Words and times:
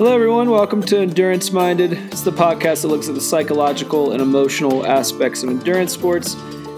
Hello, 0.00 0.14
everyone. 0.14 0.48
Welcome 0.48 0.82
to 0.84 0.98
Endurance 0.98 1.52
Minded. 1.52 1.92
It's 1.92 2.22
the 2.22 2.32
podcast 2.32 2.80
that 2.80 2.88
looks 2.88 3.10
at 3.10 3.14
the 3.14 3.20
psychological 3.20 4.12
and 4.12 4.22
emotional 4.22 4.86
aspects 4.86 5.42
of 5.42 5.50
endurance 5.50 5.92
sports 5.92 6.36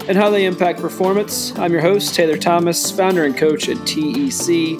and 0.09 0.17
how 0.17 0.29
they 0.29 0.43
impact 0.45 0.81
performance. 0.81 1.57
I'm 1.57 1.71
your 1.71 1.79
host, 1.79 2.15
Taylor 2.15 2.35
Thomas, 2.35 2.91
founder 2.91 3.23
and 3.23 3.37
coach 3.37 3.69
at 3.69 3.77
TEC. 3.87 4.77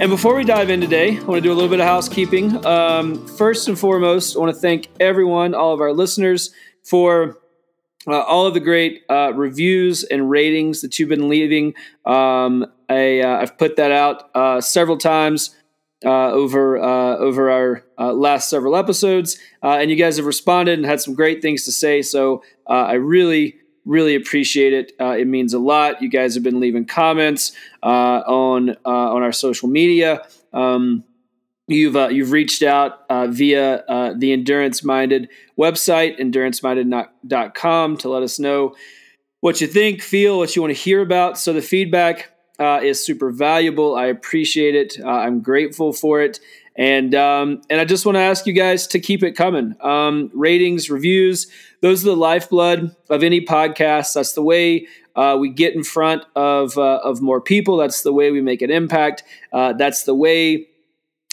And 0.00 0.08
before 0.08 0.36
we 0.36 0.44
dive 0.44 0.70
in 0.70 0.80
today, 0.80 1.18
I 1.18 1.22
want 1.24 1.38
to 1.38 1.40
do 1.40 1.50
a 1.50 1.54
little 1.54 1.68
bit 1.68 1.80
of 1.80 1.86
housekeeping. 1.86 2.64
Um, 2.64 3.26
first 3.26 3.66
and 3.66 3.76
foremost, 3.76 4.36
I 4.36 4.38
want 4.38 4.54
to 4.54 4.60
thank 4.60 4.86
everyone, 5.00 5.52
all 5.52 5.74
of 5.74 5.80
our 5.80 5.92
listeners, 5.92 6.52
for 6.84 7.40
uh, 8.06 8.20
all 8.20 8.46
of 8.46 8.54
the 8.54 8.60
great 8.60 9.02
uh, 9.10 9.32
reviews 9.34 10.04
and 10.04 10.30
ratings 10.30 10.80
that 10.82 11.00
you've 11.00 11.08
been 11.08 11.28
leaving. 11.28 11.74
Um, 12.06 12.66
I, 12.88 13.20
have 13.24 13.50
uh, 13.50 13.54
put 13.54 13.74
that 13.74 13.90
out 13.90 14.30
uh, 14.36 14.60
several 14.60 14.96
times 14.96 15.56
uh, 16.04 16.30
over 16.30 16.78
uh, 16.78 17.16
over 17.16 17.50
our 17.50 17.84
uh, 17.98 18.12
last 18.12 18.48
several 18.48 18.76
episodes, 18.76 19.38
uh, 19.62 19.78
and 19.78 19.90
you 19.90 19.96
guys 19.96 20.16
have 20.16 20.26
responded 20.26 20.78
and 20.78 20.86
had 20.86 21.00
some 21.00 21.14
great 21.14 21.42
things 21.42 21.64
to 21.64 21.72
say. 21.72 22.02
So 22.02 22.42
uh, 22.68 22.84
I 22.84 22.94
really 22.94 23.56
really 23.84 24.14
appreciate 24.14 24.72
it. 24.72 24.92
Uh, 25.00 25.16
it 25.18 25.26
means 25.26 25.54
a 25.54 25.58
lot. 25.58 26.02
You 26.02 26.08
guys 26.08 26.34
have 26.34 26.42
been 26.42 26.60
leaving 26.60 26.84
comments 26.84 27.52
on 27.82 28.70
on 28.84 29.22
our 29.22 29.32
social 29.32 29.68
media. 29.68 30.26
Um, 30.52 31.04
you've 31.66 31.96
you've 32.12 32.30
reached 32.30 32.62
out 32.62 33.06
via 33.08 34.12
the 34.16 34.32
Endurance 34.32 34.84
Minded 34.84 35.28
website, 35.58 36.20
enduranceminded.com, 36.20 37.96
to 37.96 38.08
let 38.08 38.22
us 38.22 38.38
know 38.38 38.76
what 39.40 39.60
you 39.60 39.66
think, 39.66 40.02
feel, 40.02 40.38
what 40.38 40.54
you 40.54 40.62
want 40.62 40.74
to 40.74 40.80
hear 40.80 41.00
about. 41.00 41.38
So 41.38 41.52
the 41.52 41.62
feedback 41.62 42.30
uh, 42.58 42.80
is 42.82 43.04
super 43.04 43.30
valuable. 43.30 43.94
I 43.94 44.06
appreciate 44.06 44.74
it. 44.74 44.98
Uh, 45.02 45.08
I'm 45.08 45.40
grateful 45.40 45.92
for 45.92 46.20
it. 46.20 46.40
And 46.76 47.12
um, 47.14 47.62
and 47.68 47.80
I 47.80 47.84
just 47.84 48.06
want 48.06 48.16
to 48.16 48.20
ask 48.20 48.46
you 48.46 48.52
guys 48.52 48.86
to 48.88 49.00
keep 49.00 49.24
it 49.24 49.32
coming. 49.32 49.74
Um, 49.80 50.30
ratings, 50.32 50.88
reviews, 50.88 51.48
those 51.80 52.04
are 52.04 52.10
the 52.10 52.16
lifeblood 52.16 52.94
of 53.10 53.24
any 53.24 53.40
podcast. 53.40 54.14
That's 54.14 54.34
the 54.34 54.42
way 54.42 54.86
uh, 55.16 55.36
we 55.40 55.48
get 55.48 55.74
in 55.74 55.82
front 55.82 56.22
of 56.36 56.78
uh, 56.78 57.00
of 57.02 57.20
more 57.20 57.40
people. 57.40 57.78
That's 57.78 58.02
the 58.02 58.12
way 58.12 58.30
we 58.30 58.40
make 58.40 58.62
an 58.62 58.70
impact. 58.70 59.24
Uh, 59.52 59.72
that's 59.72 60.04
the 60.04 60.14
way 60.14 60.68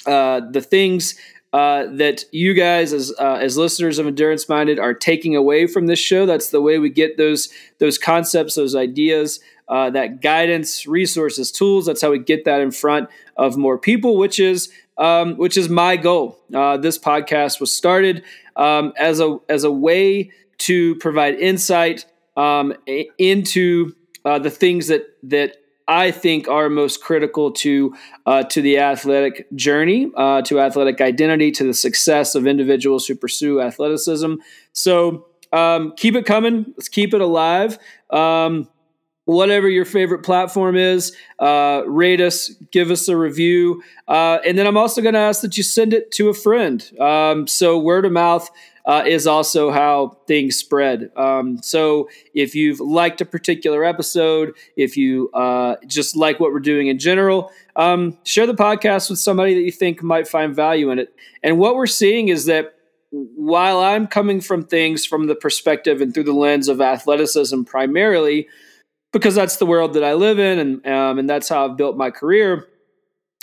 uh, 0.08 0.42
the 0.50 0.62
things 0.62 1.16
uh, 1.56 1.86
that 1.90 2.26
you 2.34 2.54
guys 2.54 2.92
as 2.92 3.14
uh, 3.18 3.40
as 3.42 3.58
listeners 3.58 3.98
of 3.98 4.08
endurance 4.08 4.50
minded 4.50 4.78
are 4.78 4.94
taking 4.94 5.36
away 5.36 5.68
from 5.68 5.88
this 5.88 6.00
show 6.00 6.26
that's 6.26 6.50
the 6.50 6.60
way 6.60 6.80
we 6.80 6.90
get 6.90 7.16
those 7.18 7.48
those 7.80 7.98
concepts 7.98 8.56
those 8.56 8.76
ideas 8.76 9.40
uh, 9.68 9.90
that 9.90 10.22
guidance, 10.22 10.86
resources, 10.86 11.52
tools. 11.52 11.86
That's 11.86 12.02
how 12.02 12.12
we 12.12 12.20
get 12.20 12.46
that 12.46 12.62
in 12.62 12.72
front 12.72 13.10
of 13.36 13.58
more 13.58 13.78
people, 13.78 14.18
which 14.18 14.40
is 14.40 14.72
um, 14.98 15.36
which 15.38 15.58
is 15.58 15.70
my 15.70 15.98
goal. 15.98 16.40
Uh, 16.54 16.78
this 16.78 16.98
podcast 16.98 17.60
was 17.60 17.72
started 17.72 18.24
um, 18.56 18.94
as 18.98 19.20
a 19.20 19.40
as 19.50 19.64
a 19.64 19.72
way 19.72 20.32
to 20.60 20.96
provide 20.96 21.36
insight 21.36 22.06
um, 22.38 22.74
into 23.18 23.96
uh, 24.24 24.40
the 24.40 24.52
things 24.52 24.88
that 24.88 25.04
that 25.24 25.58
I 25.88 26.12
think 26.12 26.48
are 26.48 26.70
most 26.70 27.02
critical 27.02 27.52
to 27.52 27.96
uh, 28.26 28.44
to 28.44 28.62
the 28.62 28.80
athletic 28.80 29.48
journey, 29.56 30.12
uh, 30.16 30.42
to 30.44 30.60
athletic 30.60 31.02
identity, 31.02 31.52
to 31.52 31.64
the 31.64 31.74
success 31.74 32.36
of 32.36 32.48
individuals 32.48 33.06
who 33.06 33.16
pursue 33.16 33.62
athleticism. 33.62 34.36
So 34.74 35.28
um, 35.52 35.94
keep 35.96 36.16
it 36.16 36.26
coming. 36.26 36.66
Let's 36.76 36.90
keep 36.90 37.14
it 37.14 37.22
alive. 37.22 37.78
Um, 38.10 38.68
whatever 39.26 39.68
your 39.68 39.86
favorite 39.86 40.24
platform 40.24 40.76
is, 40.76 41.16
uh, 41.40 41.84
rate 41.86 42.22
us, 42.22 42.50
give 42.72 42.92
us 42.92 43.08
a 43.08 43.18
review. 43.18 43.82
Uh, 44.08 44.38
and 44.46 44.58
then 44.58 44.68
I'm 44.68 44.78
also 44.78 45.02
going 45.02 45.14
to 45.16 45.20
ask 45.20 45.42
that 45.42 45.58
you 45.58 45.64
send 45.64 45.94
it 45.94 46.12
to 46.12 46.30
a 46.30 46.34
friend. 46.34 46.90
Um, 47.00 47.48
so, 47.48 47.78
word 47.78 48.06
of 48.06 48.12
mouth 48.12 48.50
uh, 48.86 49.04
is 49.06 49.26
also 49.26 49.72
how 49.72 50.18
things 50.28 50.56
spread. 50.56 51.12
Um, 51.16 51.62
so, 51.62 52.10
if 52.34 52.56
you've 52.56 52.80
liked 52.80 53.22
a 53.22 53.26
particular 53.26 53.84
episode, 53.84 54.54
if 54.76 54.96
you 54.96 55.30
uh, 55.34 55.76
just 55.88 56.16
like 56.16 56.40
what 56.40 56.52
we're 56.52 56.60
doing 56.60 56.88
in 56.88 57.00
general, 57.00 57.52
um, 57.76 58.18
share 58.24 58.46
the 58.46 58.54
podcast 58.54 59.10
with 59.10 59.20
somebody 59.20 59.56
that 59.56 59.62
you 59.62 59.72
think 59.72 60.04
might 60.04 60.28
find 60.28 60.56
value 60.56 60.92
in 60.92 61.00
it. 61.00 61.16
And 61.44 61.58
what 61.58 61.76
we're 61.76 61.88
seeing 61.88 62.30
is 62.30 62.46
that 62.46 62.76
while 63.12 63.80
I'm 63.80 64.08
coming 64.08 64.42
from 64.42 64.64
things 64.64 65.06
from 65.06 65.28
the 65.28 65.36
perspective 65.36 66.02
and 66.02 66.14
through 66.14 66.24
the 66.24 66.34
lens 66.34 66.68
of 66.68 66.82
athleticism 66.82 67.64
primarily, 67.64 68.48
because 69.14 69.36
that's 69.36 69.58
the 69.58 69.66
world 69.66 69.94
that 69.94 70.04
I 70.04 70.14
live 70.14 70.40
in, 70.40 70.60
and 70.60 70.86
um, 70.88 71.20
and 71.20 71.30
that's 71.30 71.48
how 71.50 71.66
I've 71.66 71.78
built 71.78 71.98
my 71.98 72.12
career. 72.12 72.68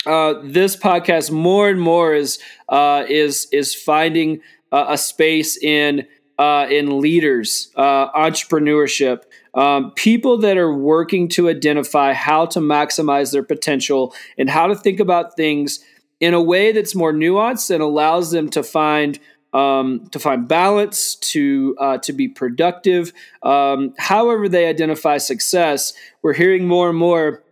Uh, 0.05 0.35
this 0.43 0.75
podcast 0.75 1.31
more 1.31 1.69
and 1.69 1.81
more 1.81 2.13
is 2.13 2.39
uh, 2.69 3.05
is 3.09 3.47
is 3.51 3.73
finding 3.73 4.41
uh, 4.73 4.87
a 4.89 4.97
space 4.97 5.55
in 5.55 6.05
uh, 6.39 6.67
in 6.69 6.99
leaders, 6.99 7.71
uh, 7.75 8.11
entrepreneurship, 8.11 9.21
um, 9.53 9.91
people 9.91 10.39
that 10.39 10.57
are 10.57 10.73
working 10.73 11.27
to 11.29 11.47
identify 11.47 12.11
how 12.11 12.45
to 12.47 12.59
maximize 12.59 13.31
their 13.31 13.43
potential 13.43 14.15
and 14.37 14.49
how 14.49 14.65
to 14.65 14.75
think 14.75 14.99
about 14.99 15.35
things 15.37 15.79
in 16.19 16.33
a 16.33 16.41
way 16.41 16.71
that's 16.71 16.95
more 16.95 17.13
nuanced 17.13 17.69
and 17.69 17.83
allows 17.83 18.31
them 18.31 18.49
to 18.49 18.63
find 18.63 19.19
um, 19.53 20.07
to 20.09 20.17
find 20.17 20.47
balance, 20.47 21.13
to 21.17 21.75
uh, 21.79 21.99
to 21.99 22.11
be 22.11 22.27
productive. 22.27 23.13
Um, 23.43 23.93
however, 23.99 24.49
they 24.49 24.65
identify 24.65 25.19
success, 25.19 25.93
we're 26.23 26.33
hearing 26.33 26.67
more 26.67 26.89
and 26.89 26.97
more 26.97 27.43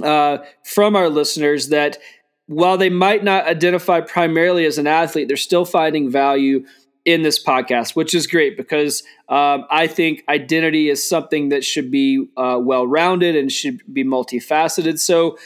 uh, 0.00 0.38
from 0.64 0.94
our 0.94 1.08
listeners 1.08 1.70
that 1.70 1.98
while 2.46 2.76
they 2.76 2.90
might 2.90 3.24
not 3.24 3.46
identify 3.46 4.00
primarily 4.00 4.66
as 4.66 4.78
an 4.78 4.86
athlete, 4.86 5.28
they're 5.28 5.36
still 5.36 5.64
finding 5.64 6.10
value 6.10 6.64
in 7.04 7.22
this 7.22 7.42
podcast, 7.42 7.96
which 7.96 8.14
is 8.14 8.26
great 8.26 8.56
because 8.56 9.02
um, 9.28 9.64
I 9.70 9.86
think 9.86 10.22
identity 10.28 10.88
is 10.88 11.06
something 11.06 11.48
that 11.48 11.64
should 11.64 11.90
be 11.90 12.26
uh, 12.36 12.58
well 12.60 12.86
rounded 12.86 13.34
and 13.34 13.50
should 13.50 13.80
be 13.92 14.04
multifaceted. 14.04 15.00
So 15.00 15.36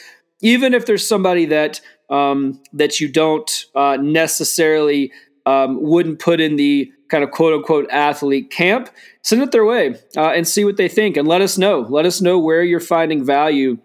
even 0.42 0.74
if 0.74 0.86
there's 0.86 1.06
somebody 1.06 1.46
that 1.46 1.80
um, 2.10 2.60
that 2.72 3.00
you 3.00 3.08
don't 3.08 3.64
uh, 3.74 3.96
necessarily 4.00 5.12
um, 5.44 5.82
wouldn't 5.82 6.18
put 6.18 6.40
in 6.40 6.56
the 6.56 6.92
kind 7.08 7.24
of 7.24 7.30
quote 7.30 7.54
unquote 7.54 7.90
athlete 7.90 8.50
camp, 8.50 8.90
send 9.22 9.42
it 9.42 9.52
their 9.52 9.64
way 9.64 9.96
uh, 10.16 10.30
and 10.30 10.46
see 10.46 10.64
what 10.64 10.76
they 10.76 10.88
think 10.88 11.16
and 11.16 11.26
let 11.26 11.40
us 11.40 11.56
know. 11.56 11.80
Let 11.80 12.04
us 12.04 12.20
know 12.20 12.38
where 12.38 12.62
you're 12.62 12.80
finding 12.80 13.24
value 13.24 13.78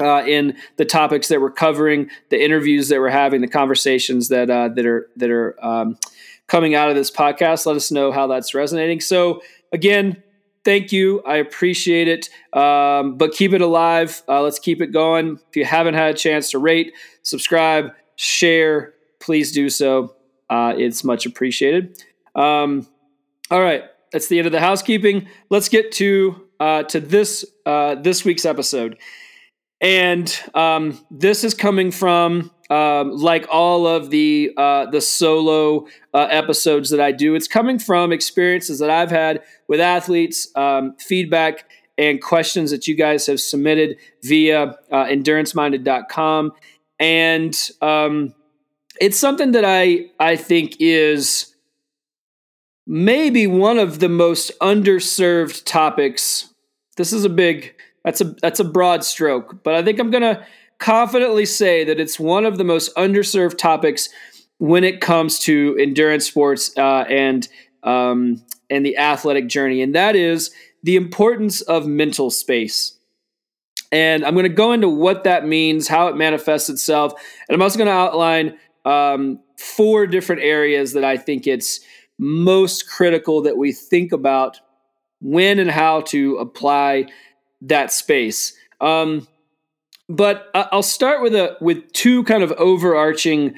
uh, 0.00 0.22
in 0.26 0.56
the 0.76 0.84
topics 0.84 1.28
that 1.28 1.40
we're 1.40 1.50
covering, 1.50 2.10
the 2.28 2.42
interviews 2.42 2.88
that 2.88 3.00
we're 3.00 3.08
having, 3.08 3.40
the 3.40 3.48
conversations 3.48 4.28
that 4.28 4.50
uh, 4.50 4.68
that 4.68 4.86
are 4.86 5.08
that 5.16 5.30
are 5.30 5.56
um, 5.64 5.98
coming 6.46 6.74
out 6.74 6.88
of 6.88 6.94
this 6.94 7.10
podcast. 7.10 7.66
Let 7.66 7.76
us 7.76 7.90
know 7.90 8.12
how 8.12 8.26
that's 8.26 8.54
resonating. 8.54 9.00
So 9.00 9.42
again, 9.72 10.22
thank 10.64 10.92
you. 10.92 11.22
I 11.22 11.36
appreciate 11.36 12.08
it. 12.08 12.28
Um, 12.58 13.16
but 13.16 13.32
keep 13.32 13.52
it 13.52 13.60
alive. 13.60 14.22
Uh, 14.28 14.42
let's 14.42 14.58
keep 14.58 14.80
it 14.82 14.88
going. 14.88 15.38
If 15.48 15.56
you 15.56 15.64
haven't 15.64 15.94
had 15.94 16.14
a 16.14 16.18
chance 16.18 16.50
to 16.50 16.58
rate, 16.58 16.92
subscribe, 17.22 17.92
share, 18.16 18.94
please 19.20 19.52
do 19.52 19.70
so. 19.70 20.14
Uh, 20.50 20.74
it's 20.76 21.04
much 21.04 21.26
appreciated. 21.26 22.02
Um, 22.34 22.86
all 23.50 23.60
right, 23.60 23.84
that's 24.12 24.28
the 24.28 24.38
end 24.38 24.46
of 24.46 24.52
the 24.52 24.60
housekeeping. 24.60 25.28
Let's 25.50 25.68
get 25.68 25.92
to 25.92 26.46
uh, 26.60 26.82
to 26.84 27.00
this 27.00 27.44
uh, 27.64 27.96
this 27.96 28.24
week's 28.24 28.44
episode, 28.44 28.98
and 29.80 30.40
um, 30.54 30.98
this 31.10 31.44
is 31.44 31.54
coming 31.54 31.90
from 31.90 32.50
um, 32.70 33.12
like 33.12 33.46
all 33.50 33.86
of 33.86 34.10
the 34.10 34.52
uh, 34.56 34.86
the 34.86 35.00
solo 35.00 35.86
uh, 36.14 36.26
episodes 36.30 36.90
that 36.90 37.00
I 37.00 37.12
do. 37.12 37.34
It's 37.34 37.48
coming 37.48 37.78
from 37.78 38.12
experiences 38.12 38.78
that 38.78 38.90
I've 38.90 39.10
had 39.10 39.42
with 39.68 39.80
athletes, 39.80 40.48
um, 40.56 40.96
feedback, 40.98 41.68
and 41.98 42.20
questions 42.20 42.70
that 42.70 42.86
you 42.86 42.96
guys 42.96 43.26
have 43.26 43.40
submitted 43.40 43.96
via 44.22 44.76
uh, 44.90 45.04
enduranceminded.com, 45.04 46.52
and 46.98 47.70
um, 47.82 48.34
it's 49.00 49.18
something 49.18 49.52
that 49.52 49.64
I 49.64 50.06
I 50.18 50.36
think 50.36 50.76
is 50.80 51.54
maybe 52.86 53.46
one 53.46 53.78
of 53.78 53.98
the 53.98 54.08
most 54.08 54.52
underserved 54.60 55.64
topics. 55.64 56.52
This 56.96 57.12
is 57.12 57.24
a 57.24 57.28
big 57.28 57.74
that's 58.06 58.20
a 58.20 58.24
that's 58.40 58.60
a 58.60 58.64
broad 58.64 59.02
stroke, 59.02 59.64
but 59.64 59.74
I 59.74 59.82
think 59.82 59.98
I'm 59.98 60.12
going 60.12 60.22
to 60.22 60.46
confidently 60.78 61.44
say 61.44 61.82
that 61.82 61.98
it's 61.98 62.20
one 62.20 62.46
of 62.46 62.56
the 62.56 62.62
most 62.62 62.94
underserved 62.94 63.58
topics 63.58 64.08
when 64.58 64.84
it 64.84 65.00
comes 65.00 65.40
to 65.40 65.76
endurance 65.78 66.24
sports 66.24 66.70
uh, 66.78 67.04
and 67.08 67.48
um, 67.82 68.44
and 68.70 68.86
the 68.86 68.96
athletic 68.96 69.48
journey, 69.48 69.82
and 69.82 69.92
that 69.96 70.14
is 70.14 70.52
the 70.84 70.94
importance 70.94 71.62
of 71.62 71.88
mental 71.88 72.30
space. 72.30 72.96
And 73.90 74.24
I'm 74.24 74.34
going 74.34 74.44
to 74.44 74.50
go 74.50 74.72
into 74.72 74.88
what 74.88 75.24
that 75.24 75.44
means, 75.44 75.88
how 75.88 76.06
it 76.06 76.16
manifests 76.16 76.68
itself, 76.68 77.12
and 77.48 77.56
I'm 77.56 77.62
also 77.62 77.76
going 77.76 77.88
to 77.88 77.92
outline 77.92 78.56
um, 78.84 79.40
four 79.58 80.06
different 80.06 80.42
areas 80.42 80.92
that 80.92 81.02
I 81.02 81.16
think 81.16 81.48
it's 81.48 81.80
most 82.20 82.88
critical 82.88 83.42
that 83.42 83.56
we 83.56 83.72
think 83.72 84.12
about 84.12 84.60
when 85.20 85.58
and 85.58 85.70
how 85.70 86.02
to 86.02 86.36
apply 86.36 87.06
that 87.62 87.92
space. 87.92 88.54
Um, 88.80 89.26
but 90.08 90.50
I'll 90.54 90.82
start 90.82 91.22
with 91.22 91.34
a 91.34 91.56
with 91.60 91.92
two 91.92 92.22
kind 92.24 92.42
of 92.42 92.52
overarching 92.52 93.54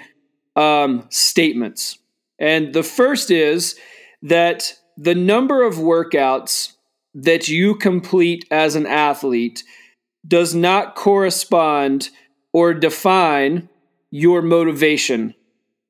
um, 0.57 1.07
statements. 1.11 1.99
And 2.39 2.73
the 2.73 2.83
first 2.83 3.31
is 3.31 3.79
that 4.23 4.75
the 4.97 5.15
number 5.15 5.63
of 5.63 5.75
workouts 5.75 6.73
that 7.15 7.49
you 7.49 7.75
complete 7.75 8.47
as 8.51 8.77
an 8.77 8.87
athlete 8.87 9.63
does 10.27 10.55
not 10.55 10.95
correspond 10.95 12.11
or 12.53 12.75
define 12.75 13.69
your 14.11 14.43
motivation 14.43 15.35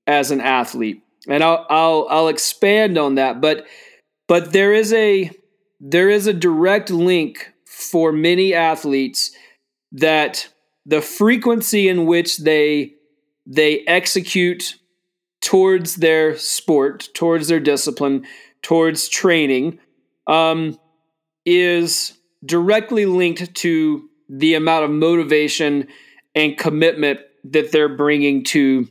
as 0.06 0.30
an 0.30 0.40
athlete. 0.40 1.02
And 1.28 1.44
I'll 1.44 1.66
I'll 1.68 2.06
I'll 2.10 2.28
expand 2.28 2.98
on 2.98 3.16
that, 3.16 3.40
but 3.40 3.66
but 4.26 4.52
there 4.52 4.72
is 4.72 4.92
a 4.92 5.30
there 5.80 6.10
is 6.10 6.26
a 6.26 6.32
direct 6.32 6.90
link 6.90 7.52
for 7.78 8.10
many 8.12 8.52
athletes 8.52 9.30
that 9.92 10.48
the 10.84 11.00
frequency 11.00 11.88
in 11.88 12.06
which 12.06 12.38
they 12.38 12.94
they 13.46 13.80
execute 13.86 14.74
towards 15.40 15.96
their 15.96 16.36
sport, 16.36 17.08
towards 17.14 17.48
their 17.48 17.60
discipline, 17.60 18.26
towards 18.62 19.08
training, 19.08 19.78
um, 20.26 20.78
is 21.46 22.18
directly 22.44 23.06
linked 23.06 23.54
to 23.54 24.10
the 24.28 24.54
amount 24.54 24.84
of 24.84 24.90
motivation 24.90 25.86
and 26.34 26.58
commitment 26.58 27.20
that 27.44 27.72
they're 27.72 27.88
bringing 27.88 28.42
to 28.44 28.88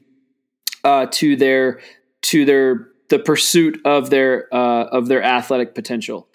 uh, 0.83 1.07
to 1.11 1.35
their 1.35 1.81
to 2.21 2.45
their 2.45 2.87
the 3.09 3.19
pursuit 3.19 3.79
of 3.85 4.09
their 4.09 4.47
uh, 4.53 4.85
of 4.85 5.07
their 5.07 5.21
athletic 5.21 5.75
potential. 5.75 6.27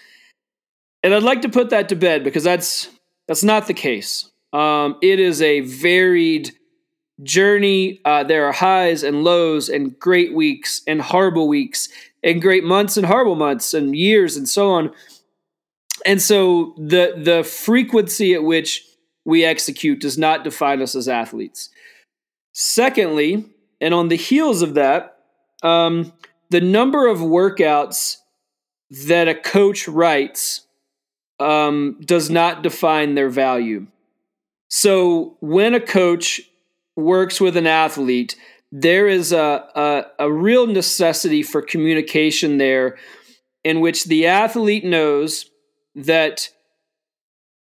And 1.02 1.14
I'd 1.14 1.22
like 1.22 1.42
to 1.42 1.48
put 1.48 1.70
that 1.70 1.88
to 1.88 1.96
bed 1.96 2.24
because 2.24 2.44
that's 2.44 2.88
that's 3.26 3.42
not 3.44 3.66
the 3.66 3.74
case. 3.74 4.30
Um, 4.52 4.98
it 5.02 5.18
is 5.18 5.40
a 5.42 5.60
varied 5.60 6.52
journey. 7.22 8.00
Uh, 8.04 8.24
there 8.24 8.46
are 8.46 8.52
highs 8.52 9.02
and 9.02 9.24
lows, 9.24 9.68
and 9.68 9.98
great 9.98 10.34
weeks 10.34 10.82
and 10.86 11.00
horrible 11.00 11.48
weeks, 11.48 11.88
and 12.22 12.40
great 12.42 12.64
months 12.64 12.96
and 12.96 13.06
horrible 13.06 13.34
months, 13.34 13.74
and 13.74 13.96
years 13.96 14.36
and 14.36 14.48
so 14.48 14.70
on. 14.70 14.92
And 16.04 16.20
so 16.20 16.74
the 16.76 17.14
the 17.16 17.44
frequency 17.44 18.34
at 18.34 18.42
which 18.42 18.84
we 19.24 19.44
execute 19.44 20.00
does 20.00 20.18
not 20.18 20.44
define 20.44 20.82
us 20.82 20.94
as 20.94 21.08
athletes. 21.08 21.70
Secondly, 22.52 23.46
and 23.80 23.94
on 23.94 24.08
the 24.08 24.16
heels 24.16 24.62
of 24.62 24.74
that, 24.74 25.16
um, 25.62 26.12
the 26.50 26.60
number 26.60 27.06
of 27.06 27.18
workouts 27.18 28.18
that 29.06 29.26
a 29.26 29.34
coach 29.34 29.88
writes 29.88 30.66
um, 31.38 31.98
does 32.04 32.30
not 32.30 32.62
define 32.62 33.14
their 33.14 33.28
value. 33.28 33.86
So 34.68 35.36
when 35.40 35.74
a 35.74 35.80
coach 35.80 36.40
works 36.96 37.40
with 37.40 37.56
an 37.56 37.66
athlete, 37.66 38.36
there 38.70 39.06
is 39.06 39.32
a, 39.32 39.68
a, 39.74 40.26
a 40.26 40.32
real 40.32 40.66
necessity 40.66 41.42
for 41.42 41.60
communication 41.60 42.58
there 42.58 42.96
in 43.64 43.80
which 43.80 44.04
the 44.04 44.26
athlete 44.26 44.84
knows 44.84 45.50
that 45.94 46.48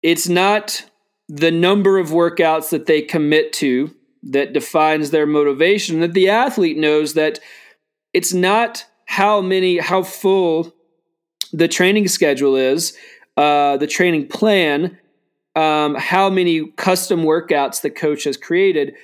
it's 0.02 0.28
not 0.28 0.86
the 1.28 1.52
number 1.52 1.98
of 1.98 2.10
workouts 2.10 2.70
that 2.70 2.86
they 2.86 3.02
commit 3.02 3.54
to 3.54 3.94
that 4.22 4.54
defines 4.54 5.10
their 5.10 5.26
motivation, 5.26 6.00
that 6.00 6.14
the 6.14 6.30
athlete 6.30 6.78
knows 6.78 7.16
that 7.16 7.40
it's 8.14 8.34
not 8.34 8.86
how 9.06 9.42
many, 9.42 9.80
how 9.80 10.04
full 10.04 10.74
the 11.52 11.68
training 11.68 12.08
schedule 12.08 12.56
is, 12.56 12.96
uh, 13.38 13.78
the 13.78 13.88
training 13.88 14.28
plan, 14.28 14.98
um, 15.56 15.96
how 15.96 16.30
many 16.30 16.68
custom 16.72 17.24
workouts 17.24 17.82
the 17.82 17.90
coach 17.90 18.24
has 18.26 18.38
created. 18.38 18.96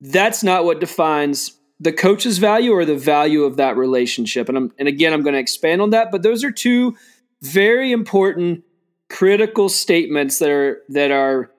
That's 0.00 0.42
not 0.42 0.64
what 0.64 0.80
defines 0.80 1.56
the 1.78 1.92
coach's 1.92 2.38
value 2.38 2.72
or 2.72 2.84
the 2.84 2.96
value 2.96 3.44
of 3.44 3.56
that 3.56 3.76
relationship. 3.76 4.48
And 4.48 4.56
I'm, 4.56 4.72
and 4.78 4.88
again, 4.88 5.12
I'm 5.12 5.22
going 5.22 5.34
to 5.34 5.40
expand 5.40 5.82
on 5.82 5.90
that. 5.90 6.10
But 6.10 6.22
those 6.22 6.42
are 6.42 6.50
two 6.50 6.96
very 7.42 7.92
important, 7.92 8.64
critical 9.10 9.68
statements 9.68 10.38
that 10.38 10.50
are 10.50 10.82
that 10.88 11.10
are 11.10 11.50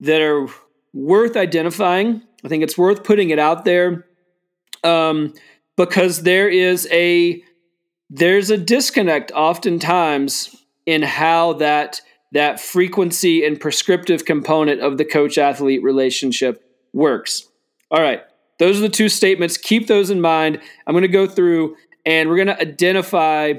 that 0.00 0.20
are 0.20 0.48
worth 0.92 1.36
identifying. 1.36 2.22
I 2.44 2.48
think 2.48 2.62
it's 2.62 2.76
worth 2.76 3.04
putting 3.04 3.30
it 3.30 3.38
out 3.38 3.64
there 3.64 4.06
um, 4.82 5.34
because 5.76 6.22
there 6.22 6.48
is 6.48 6.88
a 6.90 7.42
there's 8.08 8.50
a 8.50 8.56
disconnect 8.56 9.30
oftentimes 9.32 10.56
in 10.86 11.02
how 11.02 11.54
that 11.54 12.00
that 12.32 12.60
frequency 12.60 13.44
and 13.44 13.60
prescriptive 13.60 14.24
component 14.24 14.80
of 14.80 14.98
the 14.98 15.04
coach 15.04 15.36
athlete 15.36 15.82
relationship 15.82 16.64
works. 16.92 17.48
All 17.90 18.00
right, 18.00 18.22
those 18.58 18.78
are 18.78 18.82
the 18.82 18.88
two 18.88 19.08
statements. 19.08 19.56
Keep 19.56 19.88
those 19.88 20.10
in 20.10 20.20
mind. 20.20 20.60
I'm 20.86 20.92
going 20.92 21.02
to 21.02 21.08
go 21.08 21.26
through 21.26 21.76
and 22.06 22.28
we're 22.28 22.36
going 22.36 22.48
to 22.48 22.60
identify 22.60 23.54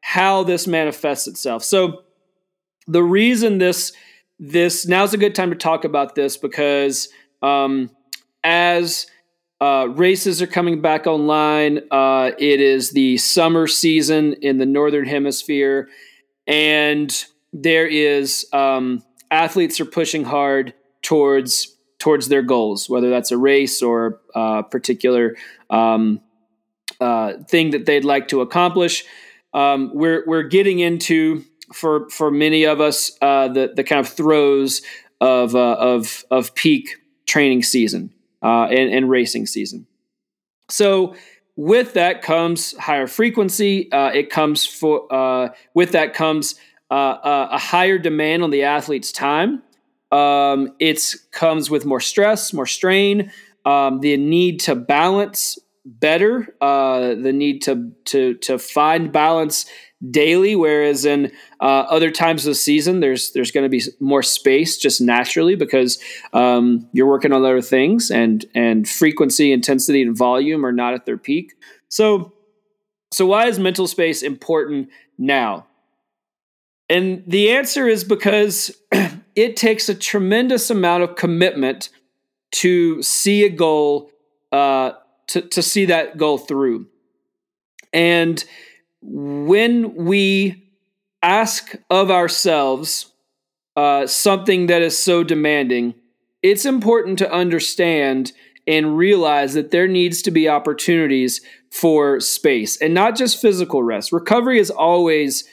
how 0.00 0.44
this 0.44 0.66
manifests 0.66 1.26
itself. 1.26 1.64
So 1.64 2.02
the 2.86 3.02
reason 3.02 3.58
this 3.58 3.92
this 4.38 4.86
now's 4.86 5.14
a 5.14 5.18
good 5.18 5.34
time 5.34 5.50
to 5.50 5.56
talk 5.56 5.84
about 5.84 6.14
this 6.14 6.36
because 6.36 7.08
um, 7.42 7.90
as 8.42 9.06
uh, 9.60 9.86
races 9.90 10.42
are 10.42 10.48
coming 10.48 10.80
back 10.80 11.06
online, 11.06 11.80
uh, 11.92 12.32
it 12.38 12.60
is 12.60 12.90
the 12.90 13.16
summer 13.18 13.68
season 13.68 14.34
in 14.42 14.58
the 14.58 14.66
northern 14.66 15.06
hemisphere, 15.06 15.88
and 16.46 17.24
there 17.52 17.86
is 17.86 18.46
um, 18.52 19.02
athletes 19.30 19.80
are 19.80 19.84
pushing 19.84 20.24
hard 20.24 20.74
towards 21.02 21.76
towards 21.98 22.28
their 22.28 22.42
goals, 22.42 22.88
whether 22.88 23.10
that's 23.10 23.30
a 23.30 23.38
race 23.38 23.80
or 23.80 24.20
a 24.34 24.64
particular 24.64 25.36
um, 25.70 26.20
uh, 27.00 27.34
thing 27.48 27.70
that 27.70 27.86
they'd 27.86 28.04
like 28.04 28.28
to 28.28 28.40
accomplish. 28.40 29.04
Um, 29.54 29.90
we're 29.94 30.24
we're 30.26 30.42
getting 30.42 30.78
into 30.78 31.44
for 31.72 32.08
for 32.10 32.30
many 32.30 32.64
of 32.64 32.80
us 32.80 33.16
uh, 33.20 33.48
the 33.48 33.72
the 33.74 33.84
kind 33.84 34.00
of 34.00 34.08
throes 34.08 34.82
of 35.20 35.54
uh, 35.54 35.74
of 35.78 36.24
of 36.30 36.54
peak 36.54 36.96
training 37.26 37.62
season 37.62 38.12
uh, 38.42 38.64
and, 38.64 38.92
and 38.92 39.10
racing 39.10 39.46
season. 39.46 39.86
So 40.68 41.14
with 41.56 41.94
that 41.94 42.22
comes 42.22 42.76
higher 42.78 43.06
frequency. 43.06 43.90
Uh, 43.92 44.08
it 44.08 44.30
comes 44.30 44.64
for 44.66 45.12
uh, 45.12 45.50
with 45.74 45.92
that 45.92 46.14
comes 46.14 46.54
uh, 46.90 47.48
a 47.50 47.58
higher 47.58 47.98
demand 47.98 48.42
on 48.42 48.50
the 48.50 48.64
athlete's 48.64 49.12
time. 49.12 49.62
Um, 50.10 50.74
it 50.78 51.14
comes 51.30 51.70
with 51.70 51.86
more 51.86 52.00
stress, 52.00 52.52
more 52.52 52.66
strain, 52.66 53.32
um, 53.64 54.00
the 54.00 54.16
need 54.16 54.60
to 54.60 54.74
balance 54.74 55.58
better, 55.84 56.54
uh, 56.60 57.14
the 57.14 57.32
need 57.32 57.62
to 57.62 57.92
to 58.06 58.34
to 58.34 58.58
find 58.58 59.12
balance 59.12 59.66
daily, 60.10 60.56
whereas 60.56 61.04
in 61.04 61.30
uh, 61.60 61.84
other 61.88 62.10
times 62.10 62.44
of 62.44 62.50
the 62.50 62.54
season, 62.54 63.00
there's 63.00 63.32
there's 63.32 63.50
going 63.50 63.64
to 63.64 63.68
be 63.68 63.82
more 64.00 64.22
space 64.22 64.76
just 64.76 65.00
naturally 65.00 65.54
because 65.54 65.98
um, 66.32 66.88
you're 66.92 67.06
working 67.06 67.32
on 67.32 67.44
other 67.44 67.62
things, 67.62 68.10
and 68.10 68.44
and 68.54 68.88
frequency, 68.88 69.52
intensity, 69.52 70.02
and 70.02 70.16
volume 70.16 70.64
are 70.66 70.72
not 70.72 70.94
at 70.94 71.06
their 71.06 71.18
peak. 71.18 71.54
So, 71.88 72.32
so 73.12 73.26
why 73.26 73.46
is 73.46 73.58
mental 73.58 73.86
space 73.86 74.22
important 74.22 74.88
now? 75.18 75.66
And 76.88 77.22
the 77.26 77.50
answer 77.52 77.86
is 77.86 78.04
because 78.04 78.70
it 79.36 79.56
takes 79.56 79.88
a 79.88 79.94
tremendous 79.94 80.70
amount 80.70 81.04
of 81.04 81.16
commitment 81.16 81.88
to 82.52 83.02
see 83.02 83.44
a 83.44 83.50
goal, 83.50 84.10
uh, 84.50 84.92
to 85.28 85.42
to 85.42 85.62
see 85.62 85.86
that 85.86 86.18
goal 86.18 86.38
through, 86.38 86.86
and 87.92 88.44
when 89.02 89.94
we 89.94 90.70
ask 91.22 91.74
of 91.90 92.10
ourselves 92.10 93.12
uh, 93.76 94.06
something 94.06 94.66
that 94.66 94.82
is 94.82 94.98
so 94.98 95.22
demanding, 95.24 95.94
it's 96.42 96.64
important 96.64 97.18
to 97.18 97.32
understand 97.32 98.32
and 98.66 98.96
realize 98.96 99.54
that 99.54 99.70
there 99.70 99.88
needs 99.88 100.22
to 100.22 100.30
be 100.30 100.48
opportunities 100.48 101.40
for 101.70 102.20
space 102.20 102.76
and 102.76 102.94
not 102.94 103.16
just 103.16 103.40
physical 103.40 103.82
rest. 103.82 104.12
Recovery 104.12 104.58
is 104.58 104.70
always, 104.70 105.44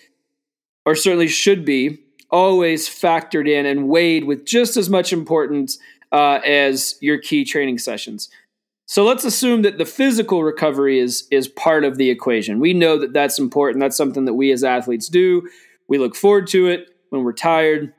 or 0.86 0.96
certainly 0.96 1.28
should 1.28 1.66
be, 1.66 2.00
always 2.30 2.88
factored 2.88 3.50
in 3.50 3.66
and 3.66 3.88
weighed 3.90 4.26
with 4.26 4.46
just 4.46 4.78
as 4.78 4.90
much 4.90 5.12
importance 5.12 5.80
uh, 6.12 6.40
as 6.46 6.96
your 7.02 7.18
key 7.18 7.44
training 7.44 7.78
sessions. 7.78 8.30
So 8.90 9.04
let's 9.04 9.24
assume 9.24 9.62
that 9.62 9.78
the 9.78 9.86
physical 9.86 10.44
recovery 10.44 10.98
is 10.98 11.28
is 11.30 11.48
part 11.48 11.84
of 11.84 11.98
the 11.98 12.10
equation. 12.10 12.60
We 12.60 12.74
know 12.74 12.98
that 12.98 13.14
that's 13.14 13.38
important. 13.38 13.82
That's 13.82 13.96
something 13.96 14.26
that 14.26 14.34
we 14.34 14.52
as 14.52 14.64
athletes 14.64 15.10
do. 15.10 15.48
We 15.88 16.00
look 16.00 16.16
forward 16.16 16.48
to 16.48 16.70
it 16.70 16.90
when 17.12 17.24
we're 17.24 17.34
tired. 17.34 17.94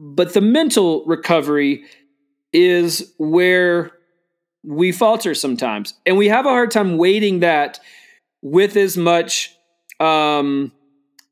But 0.00 0.34
the 0.34 0.40
mental 0.40 1.04
recovery 1.04 1.84
is 2.52 3.14
where 3.18 3.92
we 4.64 4.90
falter 4.90 5.32
sometimes. 5.32 5.94
And 6.04 6.16
we 6.16 6.26
have 6.26 6.44
a 6.44 6.50
hard 6.50 6.72
time 6.72 6.96
weighting 6.96 7.38
that 7.40 7.78
with 8.42 8.76
as 8.76 8.96
much 8.96 9.54
um, 10.00 10.72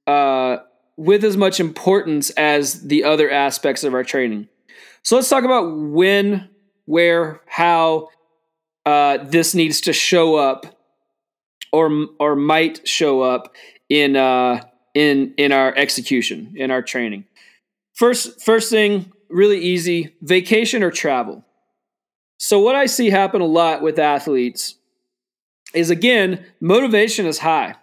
uh, 0.07 0.59
with 0.97 1.25
as 1.25 1.37
much 1.37 1.59
importance 1.59 2.31
as 2.31 2.87
the 2.87 3.03
other 3.03 3.29
aspects 3.29 3.83
of 3.83 3.93
our 3.93 4.05
training. 4.05 4.47
So 5.03 5.17
let's 5.17 5.29
talk 5.29 5.43
about 5.43 5.77
when, 5.77 6.49
where, 6.85 7.41
how, 7.47 8.11
uh, 8.87 9.19
this 9.25 9.55
needs 9.55 9.81
to 9.83 9.93
show 9.93 10.37
up 10.37 10.67
or 11.73 12.07
or 12.21 12.37
might 12.37 12.87
show 12.89 13.21
up 13.21 13.55
in 13.89 14.17
uh, 14.17 14.63
in 14.95 15.35
in 15.37 15.53
our 15.53 15.75
execution 15.75 16.53
in 16.57 16.71
our 16.71 16.83
training. 16.83 17.25
First 17.95 18.41
first 18.41 18.71
thing, 18.71 19.13
really 19.29 19.59
easy: 19.59 20.15
vacation 20.23 20.83
or 20.83 20.93
travel. 20.93 21.45
So 22.39 22.61
what 22.61 22.77
I 22.77 22.87
see 22.87 23.11
happen 23.11 23.41
a 23.41 23.47
lot 23.47 23.83
with 23.83 23.99
athletes 23.99 24.77
is 25.75 25.91
again 25.91 26.47
motivation 26.61 27.27
is 27.27 27.41
high, 27.41 27.75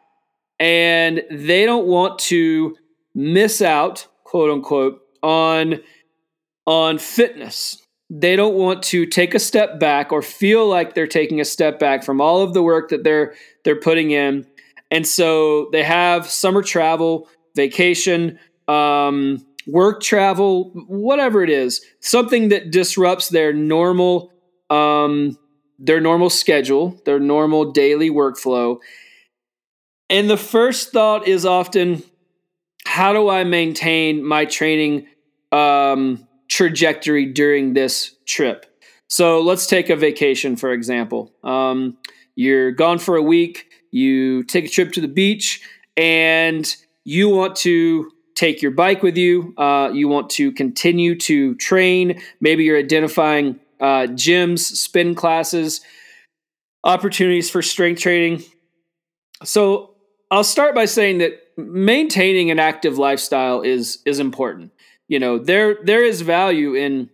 and 0.58 1.22
they 1.30 1.66
don't 1.66 1.86
want 1.86 2.18
to 2.20 2.78
miss 3.14 3.62
out, 3.62 4.08
quote 4.24 4.50
unquote, 4.50 5.02
on 5.22 5.82
on 6.66 6.98
fitness 6.98 7.83
they 8.16 8.36
don't 8.36 8.54
want 8.54 8.84
to 8.84 9.08
take 9.08 9.34
a 9.34 9.40
step 9.40 9.80
back 9.80 10.12
or 10.12 10.22
feel 10.22 10.68
like 10.68 10.94
they're 10.94 11.08
taking 11.08 11.42
a 11.42 11.46
step 11.46 11.80
back 11.80 12.04
from 12.04 12.22
all 12.22 12.42
of 12.42 12.54
the 12.54 12.62
work 12.62 12.90
that 12.90 13.04
they're 13.04 13.34
they're 13.64 13.80
putting 13.80 14.12
in. 14.12 14.46
And 14.92 15.08
so 15.08 15.70
they 15.72 15.82
have 15.82 16.30
summer 16.30 16.62
travel 16.62 17.28
vacation 17.56 18.38
um, 18.68 19.44
work 19.66 20.02
travel 20.02 20.70
whatever 20.88 21.44
it 21.44 21.50
is 21.50 21.84
something 22.02 22.50
that 22.50 22.70
disrupts 22.70 23.30
their 23.30 23.52
normal 23.52 24.32
um, 24.70 25.36
their 25.80 26.00
normal 26.00 26.30
schedule 26.30 27.02
their 27.06 27.20
normal 27.20 27.72
daily 27.72 28.12
workflow. 28.12 28.78
And 30.12 30.30
the 30.30 30.38
first 30.38 30.92
thought 30.92 31.28
is 31.28 31.48
often 31.48 32.04
how 32.86 33.12
do 33.14 33.28
i 33.28 33.44
maintain 33.44 34.24
my 34.24 34.46
training 34.46 35.08
um, 35.52 36.28
trajectory 36.54 37.26
during 37.26 37.74
this 37.74 38.16
trip. 38.28 38.68
So 39.08 39.42
let's 39.42 39.66
take 39.66 39.90
a 39.90 39.96
vacation, 39.96 40.56
for 40.56 40.72
example. 40.72 41.34
Um, 41.44 41.98
you're 42.36 42.72
gone 42.72 43.00
for 43.00 43.16
a 43.16 43.24
week, 43.24 43.72
you 43.90 44.44
take 44.44 44.66
a 44.66 44.70
trip 44.70 44.92
to 44.94 45.02
the 45.02 45.08
beach, 45.08 45.62
and 45.98 46.64
you 47.04 47.28
want 47.30 47.56
to 47.58 48.12
take 48.36 48.62
your 48.62 48.70
bike 48.70 49.02
with 49.02 49.18
you. 49.18 49.56
Uh, 49.58 49.90
you 49.92 50.08
want 50.08 50.30
to 50.32 50.52
continue 50.52 51.18
to 51.22 51.56
train. 51.56 52.22
Maybe 52.40 52.66
you're 52.66 52.78
identifying 52.78 53.60
uh, 53.80 54.06
gyms, 54.14 54.60
spin 54.60 55.16
classes, 55.16 55.82
opportunities 56.84 57.50
for 57.50 57.64
strength 57.64 58.02
training. 58.02 58.44
So 59.44 59.96
I'll 60.30 60.44
start 60.44 60.76
by 60.76 60.86
saying 60.86 61.18
that 61.18 61.34
maintaining 61.58 62.52
an 62.52 62.60
active 62.60 63.00
lifestyle 63.00 63.62
is 63.62 64.04
is 64.06 64.20
important 64.20 64.72
you 65.14 65.20
know 65.20 65.38
there 65.38 65.78
there 65.84 66.04
is 66.04 66.22
value 66.22 66.74
in 66.74 67.08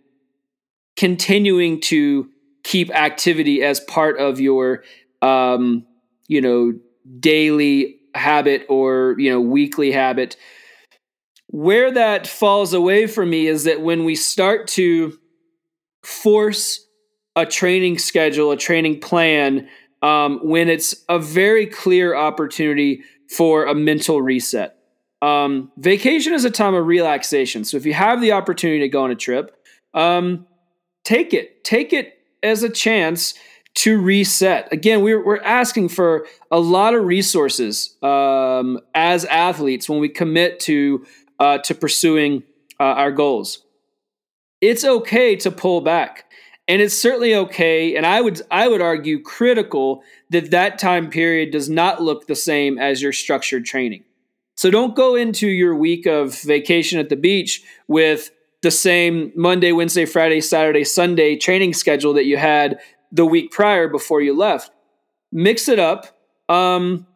continuing 0.96 1.82
to 1.82 2.30
keep 2.64 2.90
activity 2.90 3.62
as 3.62 3.78
part 3.80 4.18
of 4.18 4.40
your 4.40 4.84
um, 5.20 5.86
you 6.26 6.40
know 6.40 6.72
daily 7.18 7.98
habit 8.14 8.64
or 8.70 9.16
you 9.18 9.30
know 9.30 9.38
weekly 9.38 9.92
habit. 9.92 10.38
Where 11.48 11.92
that 11.92 12.26
falls 12.26 12.72
away 12.72 13.06
for 13.06 13.26
me 13.26 13.46
is 13.46 13.64
that 13.64 13.82
when 13.82 14.06
we 14.06 14.14
start 14.14 14.66
to 14.68 15.18
force 16.02 16.80
a 17.36 17.44
training 17.44 17.98
schedule 17.98 18.50
a 18.50 18.56
training 18.56 19.00
plan 19.00 19.68
um, 20.00 20.40
when 20.42 20.70
it's 20.70 20.94
a 21.10 21.18
very 21.18 21.66
clear 21.66 22.16
opportunity 22.16 23.02
for 23.28 23.66
a 23.66 23.74
mental 23.74 24.22
reset 24.22 24.79
um, 25.22 25.70
vacation 25.76 26.32
is 26.32 26.44
a 26.44 26.50
time 26.50 26.74
of 26.74 26.86
relaxation. 26.86 27.64
So 27.64 27.76
if 27.76 27.84
you 27.84 27.94
have 27.94 28.20
the 28.20 28.32
opportunity 28.32 28.80
to 28.80 28.88
go 28.88 29.04
on 29.04 29.10
a 29.10 29.16
trip, 29.16 29.56
um, 29.94 30.46
take 31.04 31.34
it. 31.34 31.62
Take 31.64 31.92
it 31.92 32.18
as 32.42 32.62
a 32.62 32.70
chance 32.70 33.34
to 33.74 34.00
reset. 34.00 34.72
Again, 34.72 35.02
we're, 35.02 35.24
we're 35.24 35.42
asking 35.42 35.90
for 35.90 36.26
a 36.50 36.58
lot 36.58 36.94
of 36.94 37.04
resources 37.04 37.96
um, 38.02 38.80
as 38.94 39.24
athletes 39.26 39.88
when 39.88 40.00
we 40.00 40.08
commit 40.08 40.60
to 40.60 41.06
uh, 41.38 41.58
to 41.58 41.74
pursuing 41.74 42.42
uh, 42.78 42.84
our 42.84 43.12
goals. 43.12 43.62
It's 44.60 44.84
okay 44.84 45.36
to 45.36 45.50
pull 45.50 45.80
back, 45.80 46.30
and 46.68 46.82
it's 46.82 46.94
certainly 46.94 47.34
okay. 47.34 47.96
And 47.96 48.04
I 48.04 48.20
would 48.20 48.42
I 48.50 48.68
would 48.68 48.82
argue 48.82 49.22
critical 49.22 50.02
that 50.30 50.50
that 50.50 50.78
time 50.78 51.08
period 51.08 51.50
does 51.50 51.70
not 51.70 52.02
look 52.02 52.26
the 52.26 52.34
same 52.34 52.78
as 52.78 53.00
your 53.00 53.12
structured 53.12 53.64
training. 53.64 54.04
So 54.60 54.70
don't 54.70 54.94
go 54.94 55.14
into 55.14 55.48
your 55.48 55.74
week 55.74 56.04
of 56.04 56.38
vacation 56.42 56.98
at 56.98 57.08
the 57.08 57.16
beach 57.16 57.62
with 57.88 58.30
the 58.60 58.70
same 58.70 59.32
Monday, 59.34 59.72
Wednesday, 59.72 60.04
Friday, 60.04 60.42
Saturday, 60.42 60.84
Sunday 60.84 61.34
training 61.36 61.72
schedule 61.72 62.12
that 62.12 62.26
you 62.26 62.36
had 62.36 62.78
the 63.10 63.24
week 63.24 63.52
prior 63.52 63.88
before 63.88 64.20
you 64.20 64.36
left. 64.36 64.70
Mix 65.32 65.66
it 65.66 65.78
up. 65.78 66.08
Um, 66.50 67.06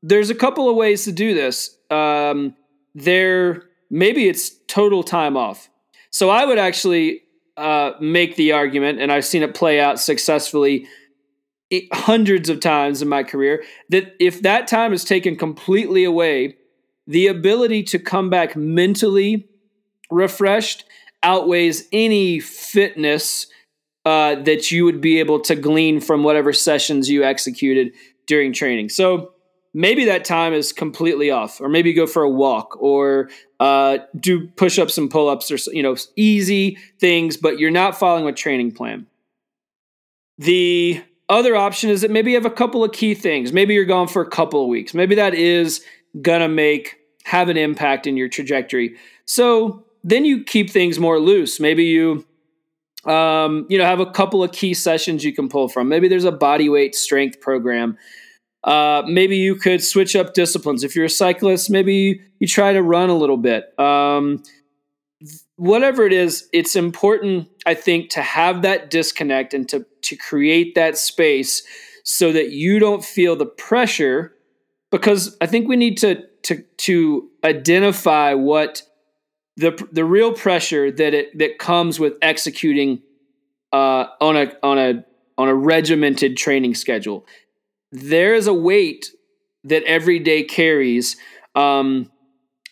there's 0.00 0.30
a 0.30 0.34
couple 0.36 0.70
of 0.70 0.76
ways 0.76 1.02
to 1.06 1.10
do 1.10 1.34
this. 1.34 1.76
Um, 1.90 2.54
there, 2.94 3.64
maybe 3.90 4.28
it's 4.28 4.52
total 4.68 5.02
time 5.02 5.36
off. 5.36 5.68
So 6.10 6.30
I 6.30 6.44
would 6.44 6.58
actually 6.58 7.22
uh, 7.56 7.94
make 8.00 8.36
the 8.36 8.52
argument, 8.52 9.00
and 9.00 9.10
I've 9.10 9.24
seen 9.24 9.42
it 9.42 9.56
play 9.56 9.80
out 9.80 9.98
successfully 9.98 10.86
hundreds 11.92 12.48
of 12.48 12.60
times 12.60 13.02
in 13.02 13.08
my 13.08 13.24
career, 13.24 13.64
that 13.88 14.14
if 14.20 14.42
that 14.42 14.68
time 14.68 14.92
is 14.92 15.02
taken 15.02 15.34
completely 15.34 16.04
away 16.04 16.58
the 17.06 17.26
ability 17.26 17.82
to 17.82 17.98
come 17.98 18.30
back 18.30 18.56
mentally 18.56 19.48
refreshed 20.10 20.84
outweighs 21.22 21.84
any 21.92 22.40
fitness 22.40 23.46
uh, 24.04 24.34
that 24.42 24.70
you 24.70 24.84
would 24.84 25.00
be 25.00 25.20
able 25.20 25.40
to 25.40 25.54
glean 25.54 26.00
from 26.00 26.24
whatever 26.24 26.52
sessions 26.52 27.08
you 27.08 27.22
executed 27.22 27.92
during 28.26 28.52
training. 28.52 28.88
So 28.88 29.32
maybe 29.72 30.04
that 30.06 30.24
time 30.24 30.52
is 30.52 30.72
completely 30.72 31.30
off, 31.30 31.60
or 31.60 31.68
maybe 31.68 31.92
go 31.92 32.06
for 32.06 32.22
a 32.22 32.30
walk, 32.30 32.76
or 32.80 33.30
uh, 33.60 33.98
do 34.18 34.48
push 34.48 34.78
ups 34.78 34.98
and 34.98 35.10
pull 35.10 35.28
ups, 35.28 35.50
or 35.50 35.72
you 35.72 35.82
know, 35.82 35.96
easy 36.16 36.78
things, 36.98 37.36
but 37.36 37.58
you're 37.58 37.70
not 37.70 37.96
following 37.96 38.26
a 38.26 38.32
training 38.32 38.72
plan. 38.72 39.06
The 40.38 41.02
other 41.28 41.54
option 41.54 41.90
is 41.90 42.00
that 42.00 42.10
maybe 42.10 42.32
you 42.32 42.36
have 42.36 42.46
a 42.46 42.50
couple 42.50 42.82
of 42.82 42.92
key 42.92 43.14
things. 43.14 43.52
Maybe 43.52 43.74
you're 43.74 43.84
gone 43.84 44.08
for 44.08 44.20
a 44.20 44.28
couple 44.28 44.62
of 44.62 44.68
weeks. 44.68 44.92
Maybe 44.92 45.14
that 45.14 45.34
is 45.34 45.84
gonna 46.20 46.48
make 46.48 46.96
have 47.24 47.48
an 47.48 47.56
impact 47.56 48.06
in 48.06 48.16
your 48.16 48.28
trajectory. 48.28 48.96
So 49.24 49.84
then 50.04 50.24
you 50.24 50.44
keep 50.44 50.70
things 50.70 50.98
more 50.98 51.20
loose. 51.20 51.60
Maybe 51.60 51.84
you 51.84 52.26
um, 53.04 53.66
you 53.68 53.78
know 53.78 53.84
have 53.84 54.00
a 54.00 54.10
couple 54.10 54.42
of 54.42 54.52
key 54.52 54.74
sessions 54.74 55.24
you 55.24 55.32
can 55.32 55.48
pull 55.48 55.68
from. 55.68 55.88
Maybe 55.88 56.08
there's 56.08 56.24
a 56.24 56.32
body 56.32 56.68
weight 56.68 56.94
strength 56.94 57.40
program. 57.40 57.96
Uh, 58.64 59.02
maybe 59.06 59.36
you 59.36 59.56
could 59.56 59.82
switch 59.82 60.14
up 60.14 60.34
disciplines. 60.34 60.84
If 60.84 60.94
you're 60.94 61.06
a 61.06 61.10
cyclist, 61.10 61.68
maybe 61.68 62.20
you, 62.38 62.46
try 62.46 62.72
to 62.72 62.80
run 62.80 63.10
a 63.10 63.14
little 63.14 63.36
bit. 63.36 63.76
Um, 63.78 64.42
whatever 65.56 66.06
it 66.06 66.12
is, 66.12 66.48
it's 66.52 66.76
important, 66.76 67.48
I 67.66 67.74
think, 67.74 68.10
to 68.10 68.22
have 68.22 68.62
that 68.62 68.90
disconnect 68.90 69.54
and 69.54 69.68
to 69.68 69.86
to 70.02 70.16
create 70.16 70.74
that 70.74 70.96
space 70.98 71.62
so 72.04 72.32
that 72.32 72.50
you 72.50 72.78
don't 72.78 73.04
feel 73.04 73.36
the 73.36 73.46
pressure. 73.46 74.34
Because 74.92 75.36
I 75.40 75.46
think 75.46 75.68
we 75.68 75.76
need 75.76 75.96
to 75.98 76.22
to 76.42 76.62
to 76.78 77.28
identify 77.42 78.34
what 78.34 78.82
the 79.56 79.88
the 79.90 80.04
real 80.04 80.32
pressure 80.32 80.90
that 80.90 81.14
it 81.14 81.38
that 81.38 81.58
comes 81.58 81.98
with 81.98 82.14
executing 82.22 83.02
uh, 83.72 84.06
on 84.20 84.36
a 84.36 84.52
on 84.62 84.78
a 84.78 85.04
on 85.38 85.48
a 85.48 85.54
regimented 85.54 86.36
training 86.36 86.74
schedule. 86.74 87.26
There 87.90 88.34
is 88.34 88.46
a 88.46 88.54
weight 88.54 89.08
that 89.64 89.82
every 89.84 90.18
day 90.18 90.44
carries 90.44 91.16
um, 91.54 92.10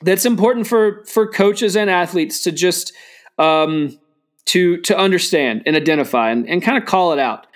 that's 0.02 0.24
important 0.24 0.66
for 0.66 1.04
for 1.06 1.26
coaches 1.26 1.76
and 1.76 1.90
athletes 1.90 2.42
to 2.44 2.52
just 2.52 2.92
um, 3.38 3.98
to 4.46 4.78
to 4.82 4.96
understand 4.96 5.62
and 5.66 5.76
identify 5.76 6.30
and, 6.30 6.48
and 6.48 6.62
kind 6.62 6.78
of 6.78 6.84
call 6.84 7.12
it 7.12 7.18
out. 7.18 7.46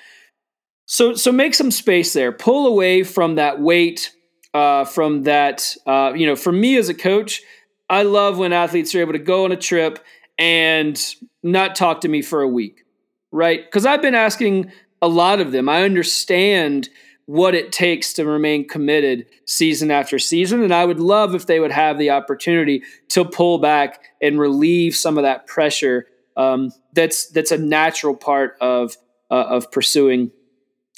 So 0.86 1.14
so 1.14 1.32
make 1.32 1.54
some 1.54 1.70
space 1.70 2.12
there. 2.12 2.32
Pull 2.32 2.66
away 2.66 3.02
from 3.02 3.36
that 3.36 3.60
weight 3.60 4.12
uh, 4.54 4.84
from 4.84 5.24
that. 5.24 5.76
Uh, 5.86 6.12
you 6.14 6.26
know, 6.26 6.36
for 6.36 6.52
me 6.52 6.76
as 6.76 6.88
a 6.88 6.94
coach, 6.94 7.42
I 7.90 8.02
love 8.02 8.38
when 8.38 8.52
athletes 8.52 8.94
are 8.94 9.00
able 9.00 9.12
to 9.12 9.18
go 9.18 9.44
on 9.44 9.52
a 9.52 9.56
trip 9.56 9.98
and 10.38 10.98
not 11.42 11.74
talk 11.74 12.00
to 12.02 12.08
me 12.08 12.22
for 12.22 12.40
a 12.40 12.48
week, 12.48 12.84
right? 13.30 13.62
Because 13.64 13.84
I've 13.84 14.00
been 14.00 14.14
asking 14.14 14.72
a 15.02 15.08
lot 15.08 15.40
of 15.40 15.52
them. 15.52 15.68
I 15.68 15.82
understand 15.82 16.88
what 17.26 17.54
it 17.54 17.72
takes 17.72 18.12
to 18.14 18.24
remain 18.24 18.68
committed 18.68 19.26
season 19.46 19.90
after 19.90 20.18
season. 20.18 20.62
And 20.62 20.74
I 20.74 20.84
would 20.84 21.00
love 21.00 21.34
if 21.34 21.46
they 21.46 21.60
would 21.60 21.72
have 21.72 21.98
the 21.98 22.10
opportunity 22.10 22.82
to 23.10 23.24
pull 23.24 23.58
back 23.58 24.02
and 24.20 24.38
relieve 24.38 24.94
some 24.94 25.16
of 25.16 25.22
that 25.24 25.46
pressure. 25.46 26.06
Um, 26.36 26.70
that's 26.92 27.26
that's 27.30 27.50
a 27.50 27.58
natural 27.58 28.14
part 28.14 28.56
of 28.60 28.96
uh, 29.30 29.44
of 29.48 29.70
pursuing 29.70 30.32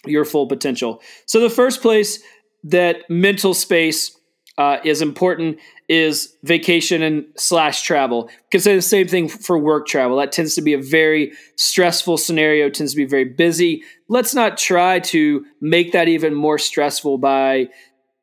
your 0.04 0.24
full 0.24 0.46
potential. 0.46 1.00
So 1.26 1.40
the 1.40 1.50
first 1.50 1.82
place 1.82 2.20
that 2.66 3.08
mental 3.08 3.54
space 3.54 4.16
uh, 4.58 4.78
is 4.84 5.02
important 5.02 5.58
is 5.88 6.34
vacation 6.42 7.02
and 7.02 7.26
slash 7.36 7.82
travel. 7.82 8.28
Because 8.50 8.64
the 8.64 8.80
same 8.82 9.06
thing 9.06 9.28
for 9.28 9.58
work 9.58 9.86
travel. 9.86 10.16
That 10.16 10.32
tends 10.32 10.54
to 10.54 10.62
be 10.62 10.72
a 10.72 10.80
very 10.80 11.32
stressful 11.56 12.16
scenario. 12.16 12.68
Tends 12.70 12.92
to 12.92 12.96
be 12.96 13.04
very 13.04 13.24
busy. 13.24 13.82
Let's 14.08 14.34
not 14.34 14.56
try 14.56 15.00
to 15.00 15.44
make 15.60 15.92
that 15.92 16.08
even 16.08 16.34
more 16.34 16.58
stressful 16.58 17.18
by 17.18 17.68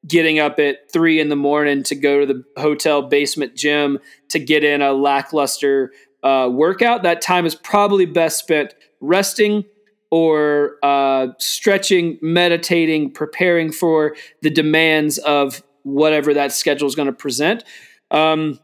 getting 0.05 0.39
up 0.39 0.59
at 0.59 0.91
three 0.91 1.19
in 1.19 1.29
the 1.29 1.35
morning 1.35 1.83
to 1.83 1.95
go 1.95 2.25
to 2.25 2.25
the 2.25 2.43
hotel 2.61 3.03
basement 3.03 3.55
gym 3.55 3.99
to 4.29 4.39
get 4.39 4.63
in 4.63 4.81
a 4.81 4.91
lackluster 4.91 5.93
uh, 6.23 6.49
workout. 6.51 7.03
That 7.03 7.21
time 7.21 7.45
is 7.45 7.55
probably 7.55 8.05
best 8.05 8.39
spent 8.39 8.73
resting 8.99 9.65
or 10.13 10.77
uh, 10.83 11.29
stretching, 11.39 12.19
meditating, 12.21 13.09
preparing 13.09 13.71
for 13.71 14.15
the 14.43 14.49
demands 14.51 15.17
of 15.17 15.63
whatever 15.81 16.35
that 16.35 16.51
schedule 16.51 16.87
is 16.87 16.93
going 16.93 17.07
to 17.07 17.11
present. 17.11 17.63
Um, 18.11 18.59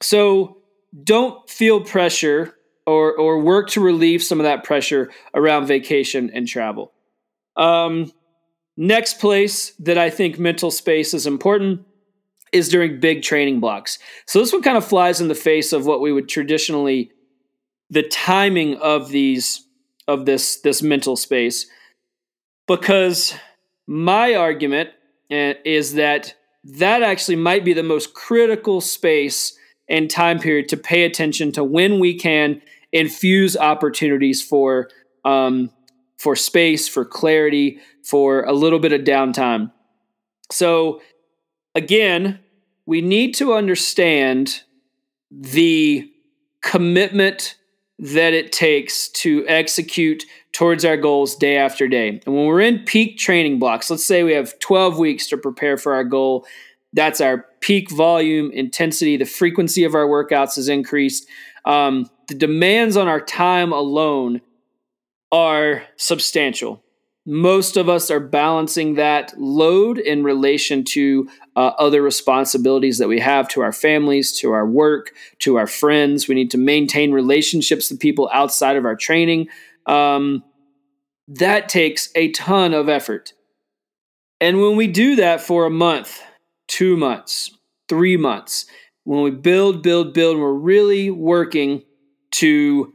so 0.00 0.56
don't 1.04 1.46
feel 1.50 1.82
pressure 1.82 2.54
or 2.86 3.14
or 3.18 3.38
work 3.38 3.68
to 3.68 3.82
relieve 3.82 4.22
some 4.22 4.40
of 4.40 4.44
that 4.44 4.64
pressure 4.64 5.10
around 5.34 5.66
vacation 5.66 6.30
and 6.32 6.48
travel. 6.48 6.94
Um, 7.58 8.10
next 8.78 9.20
place 9.20 9.72
that 9.80 9.98
I 9.98 10.08
think 10.08 10.38
mental 10.38 10.70
space 10.70 11.12
is 11.12 11.26
important 11.26 11.84
is 12.50 12.70
during 12.70 12.98
big 12.98 13.22
training 13.22 13.60
blocks. 13.60 13.98
So 14.24 14.38
this 14.38 14.54
one 14.54 14.62
kind 14.62 14.78
of 14.78 14.86
flies 14.86 15.20
in 15.20 15.28
the 15.28 15.34
face 15.34 15.74
of 15.74 15.84
what 15.84 16.00
we 16.00 16.12
would 16.12 16.30
traditionally 16.30 17.12
the 17.90 18.04
timing 18.04 18.78
of 18.78 19.10
these 19.10 19.67
of 20.08 20.24
this 20.26 20.56
this 20.62 20.82
mental 20.82 21.14
space 21.14 21.66
because 22.66 23.34
my 23.86 24.34
argument 24.34 24.90
eh, 25.30 25.54
is 25.64 25.94
that 25.94 26.34
that 26.64 27.02
actually 27.02 27.36
might 27.36 27.64
be 27.64 27.72
the 27.72 27.82
most 27.82 28.14
critical 28.14 28.80
space 28.80 29.56
and 29.88 30.10
time 30.10 30.38
period 30.38 30.68
to 30.68 30.76
pay 30.76 31.04
attention 31.04 31.52
to 31.52 31.62
when 31.62 31.98
we 31.98 32.14
can 32.14 32.60
infuse 32.92 33.56
opportunities 33.56 34.42
for 34.42 34.88
um, 35.24 35.70
for 36.16 36.34
space, 36.34 36.88
for 36.88 37.04
clarity, 37.04 37.78
for 38.02 38.42
a 38.42 38.52
little 38.52 38.80
bit 38.80 38.92
of 38.92 39.02
downtime. 39.02 39.70
So 40.50 41.00
again, 41.74 42.40
we 42.86 43.00
need 43.00 43.34
to 43.34 43.54
understand 43.54 44.62
the 45.30 46.10
commitment 46.62 47.57
that 47.98 48.32
it 48.32 48.52
takes 48.52 49.08
to 49.08 49.44
execute 49.48 50.24
towards 50.52 50.84
our 50.84 50.96
goals 50.96 51.34
day 51.36 51.56
after 51.56 51.88
day. 51.88 52.20
And 52.24 52.34
when 52.34 52.46
we're 52.46 52.60
in 52.60 52.84
peak 52.84 53.18
training 53.18 53.58
blocks, 53.58 53.90
let's 53.90 54.04
say 54.04 54.22
we 54.22 54.32
have 54.32 54.58
12 54.60 54.98
weeks 54.98 55.28
to 55.28 55.36
prepare 55.36 55.76
for 55.76 55.94
our 55.94 56.04
goal, 56.04 56.46
that's 56.92 57.20
our 57.20 57.44
peak 57.60 57.90
volume, 57.90 58.50
intensity, 58.52 59.16
the 59.16 59.24
frequency 59.24 59.84
of 59.84 59.94
our 59.94 60.06
workouts 60.06 60.56
is 60.56 60.68
increased. 60.68 61.28
Um, 61.64 62.08
the 62.28 62.34
demands 62.34 62.96
on 62.96 63.08
our 63.08 63.20
time 63.20 63.72
alone 63.72 64.40
are 65.32 65.82
substantial. 65.96 66.82
Most 67.26 67.76
of 67.76 67.88
us 67.88 68.10
are 68.10 68.20
balancing 68.20 68.94
that 68.94 69.34
load 69.36 69.98
in 69.98 70.22
relation 70.22 70.82
to 70.84 71.28
uh, 71.58 71.74
other 71.76 72.00
responsibilities 72.00 72.98
that 72.98 73.08
we 73.08 73.18
have 73.18 73.48
to 73.48 73.60
our 73.60 73.72
families, 73.72 74.30
to 74.30 74.52
our 74.52 74.64
work, 74.64 75.12
to 75.40 75.56
our 75.56 75.66
friends. 75.66 76.28
We 76.28 76.36
need 76.36 76.52
to 76.52 76.58
maintain 76.58 77.10
relationships 77.10 77.90
with 77.90 77.98
people 77.98 78.30
outside 78.32 78.76
of 78.76 78.84
our 78.84 78.94
training. 78.94 79.48
Um, 79.84 80.44
that 81.26 81.68
takes 81.68 82.10
a 82.14 82.30
ton 82.30 82.74
of 82.74 82.88
effort. 82.88 83.32
And 84.40 84.60
when 84.60 84.76
we 84.76 84.86
do 84.86 85.16
that 85.16 85.40
for 85.40 85.66
a 85.66 85.70
month, 85.70 86.22
two 86.68 86.96
months, 86.96 87.50
three 87.88 88.16
months, 88.16 88.66
when 89.02 89.22
we 89.22 89.32
build, 89.32 89.82
build, 89.82 90.14
build, 90.14 90.38
we're 90.38 90.52
really 90.52 91.10
working 91.10 91.82
to 92.34 92.94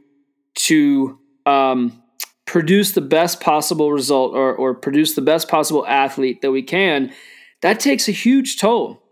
to 0.54 1.18
um, 1.44 2.02
produce 2.46 2.92
the 2.92 3.02
best 3.02 3.42
possible 3.42 3.92
result 3.92 4.34
or, 4.34 4.54
or 4.54 4.72
produce 4.72 5.14
the 5.16 5.20
best 5.20 5.50
possible 5.50 5.86
athlete 5.86 6.40
that 6.40 6.50
we 6.50 6.62
can. 6.62 7.12
That 7.64 7.80
takes 7.80 8.08
a 8.08 8.12
huge 8.12 8.58
toll, 8.58 9.02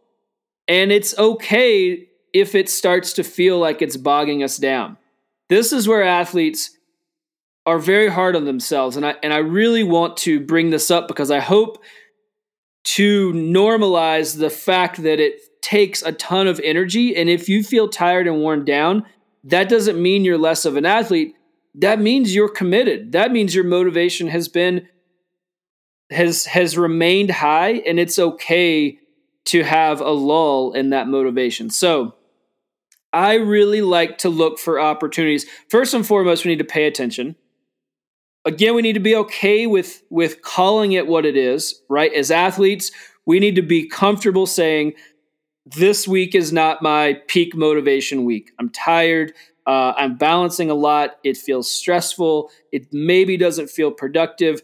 and 0.68 0.92
it's 0.92 1.16
okay 1.16 2.06
if 2.34 2.54
it 2.54 2.68
starts 2.68 3.14
to 3.14 3.24
feel 3.24 3.58
like 3.58 3.80
it's 3.80 3.96
bogging 3.96 4.42
us 4.42 4.58
down. 4.58 4.98
This 5.48 5.72
is 5.72 5.88
where 5.88 6.02
athletes 6.02 6.76
are 7.64 7.78
very 7.78 8.08
hard 8.08 8.36
on 8.36 8.44
themselves 8.44 8.98
and 8.98 9.06
I 9.06 9.14
and 9.22 9.32
I 9.32 9.38
really 9.38 9.82
want 9.82 10.18
to 10.18 10.38
bring 10.38 10.68
this 10.68 10.90
up 10.90 11.08
because 11.08 11.30
I 11.30 11.38
hope 11.38 11.82
to 12.84 13.32
normalize 13.32 14.38
the 14.38 14.50
fact 14.50 15.02
that 15.02 15.18
it 15.18 15.40
takes 15.62 16.02
a 16.02 16.12
ton 16.12 16.46
of 16.46 16.60
energy 16.62 17.16
and 17.16 17.30
if 17.30 17.48
you 17.48 17.62
feel 17.62 17.88
tired 17.88 18.26
and 18.26 18.40
worn 18.40 18.66
down 18.66 19.06
that 19.44 19.70
doesn't 19.70 20.00
mean 20.00 20.26
you're 20.26 20.36
less 20.36 20.66
of 20.66 20.76
an 20.76 20.84
athlete. 20.84 21.36
That 21.74 22.00
means 22.00 22.34
you're 22.34 22.50
committed. 22.50 23.12
That 23.12 23.32
means 23.32 23.54
your 23.54 23.64
motivation 23.64 24.28
has 24.28 24.48
been 24.48 24.88
has 26.12 26.44
has 26.46 26.76
remained 26.78 27.30
high 27.30 27.82
and 27.86 27.98
it's 27.98 28.18
okay 28.18 28.98
to 29.44 29.62
have 29.62 30.00
a 30.00 30.10
lull 30.10 30.72
in 30.72 30.90
that 30.90 31.08
motivation. 31.08 31.70
So 31.70 32.14
I 33.12 33.34
really 33.34 33.82
like 33.82 34.18
to 34.18 34.28
look 34.28 34.58
for 34.58 34.80
opportunities. 34.80 35.46
First 35.68 35.92
and 35.94 36.06
foremost, 36.06 36.44
we 36.44 36.50
need 36.50 36.58
to 36.58 36.64
pay 36.64 36.86
attention. 36.86 37.36
Again 38.44 38.74
we 38.74 38.82
need 38.82 38.94
to 38.94 39.00
be 39.00 39.14
okay 39.16 39.66
with 39.66 40.02
with 40.10 40.42
calling 40.42 40.92
it 40.92 41.06
what 41.06 41.24
it 41.24 41.36
is 41.36 41.80
right? 41.88 42.12
As 42.12 42.30
athletes 42.30 42.90
we 43.24 43.38
need 43.38 43.54
to 43.54 43.62
be 43.62 43.88
comfortable 43.88 44.46
saying 44.46 44.94
this 45.64 46.08
week 46.08 46.34
is 46.34 46.52
not 46.52 46.82
my 46.82 47.20
peak 47.28 47.54
motivation 47.54 48.24
week. 48.24 48.50
I'm 48.58 48.68
tired. 48.70 49.32
Uh, 49.64 49.92
i'm 49.96 50.16
balancing 50.16 50.70
a 50.70 50.74
lot. 50.74 51.18
It 51.22 51.36
feels 51.36 51.70
stressful. 51.70 52.50
It 52.72 52.88
maybe 52.92 53.36
doesn't 53.36 53.70
feel 53.70 53.92
productive 53.92 54.60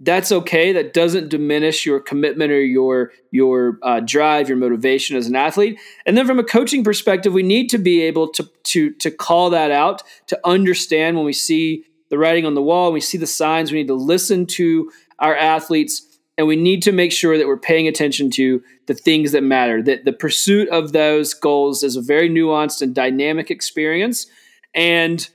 that's 0.00 0.30
okay 0.30 0.72
that 0.72 0.94
doesn't 0.94 1.28
diminish 1.28 1.84
your 1.84 1.98
commitment 1.98 2.52
or 2.52 2.60
your 2.60 3.10
your 3.32 3.78
uh, 3.82 4.00
drive 4.00 4.48
your 4.48 4.56
motivation 4.56 5.16
as 5.16 5.26
an 5.26 5.34
athlete 5.34 5.78
and 6.06 6.16
then 6.16 6.24
from 6.26 6.38
a 6.38 6.44
coaching 6.44 6.84
perspective 6.84 7.32
we 7.32 7.42
need 7.42 7.68
to 7.68 7.78
be 7.78 8.02
able 8.02 8.28
to 8.28 8.48
to 8.62 8.92
to 8.92 9.10
call 9.10 9.50
that 9.50 9.72
out 9.72 10.02
to 10.26 10.38
understand 10.44 11.16
when 11.16 11.26
we 11.26 11.32
see 11.32 11.84
the 12.08 12.18
writing 12.18 12.46
on 12.46 12.54
the 12.54 12.62
wall. 12.62 12.92
We 12.92 13.00
see 13.00 13.18
the 13.18 13.26
signs. 13.26 13.70
We 13.70 13.78
need 13.78 13.88
to 13.88 13.94
listen 13.94 14.46
to 14.46 14.90
our 15.18 15.36
athletes 15.36 16.04
and 16.36 16.46
we 16.46 16.56
need 16.56 16.82
to 16.82 16.92
make 16.92 17.10
sure 17.10 17.36
that 17.36 17.48
we're 17.48 17.58
paying 17.58 17.88
attention 17.88 18.30
to 18.30 18.62
the 18.86 18.94
things 18.94 19.32
that 19.32 19.42
matter. 19.42 19.82
That 19.82 20.04
the 20.04 20.12
pursuit 20.12 20.68
of 20.68 20.92
those 20.92 21.34
goals 21.34 21.82
is 21.82 21.96
a 21.96 22.02
very 22.02 22.30
nuanced 22.30 22.80
and 22.82 22.94
dynamic 22.94 23.50
experience 23.50 24.26
and 24.74 25.28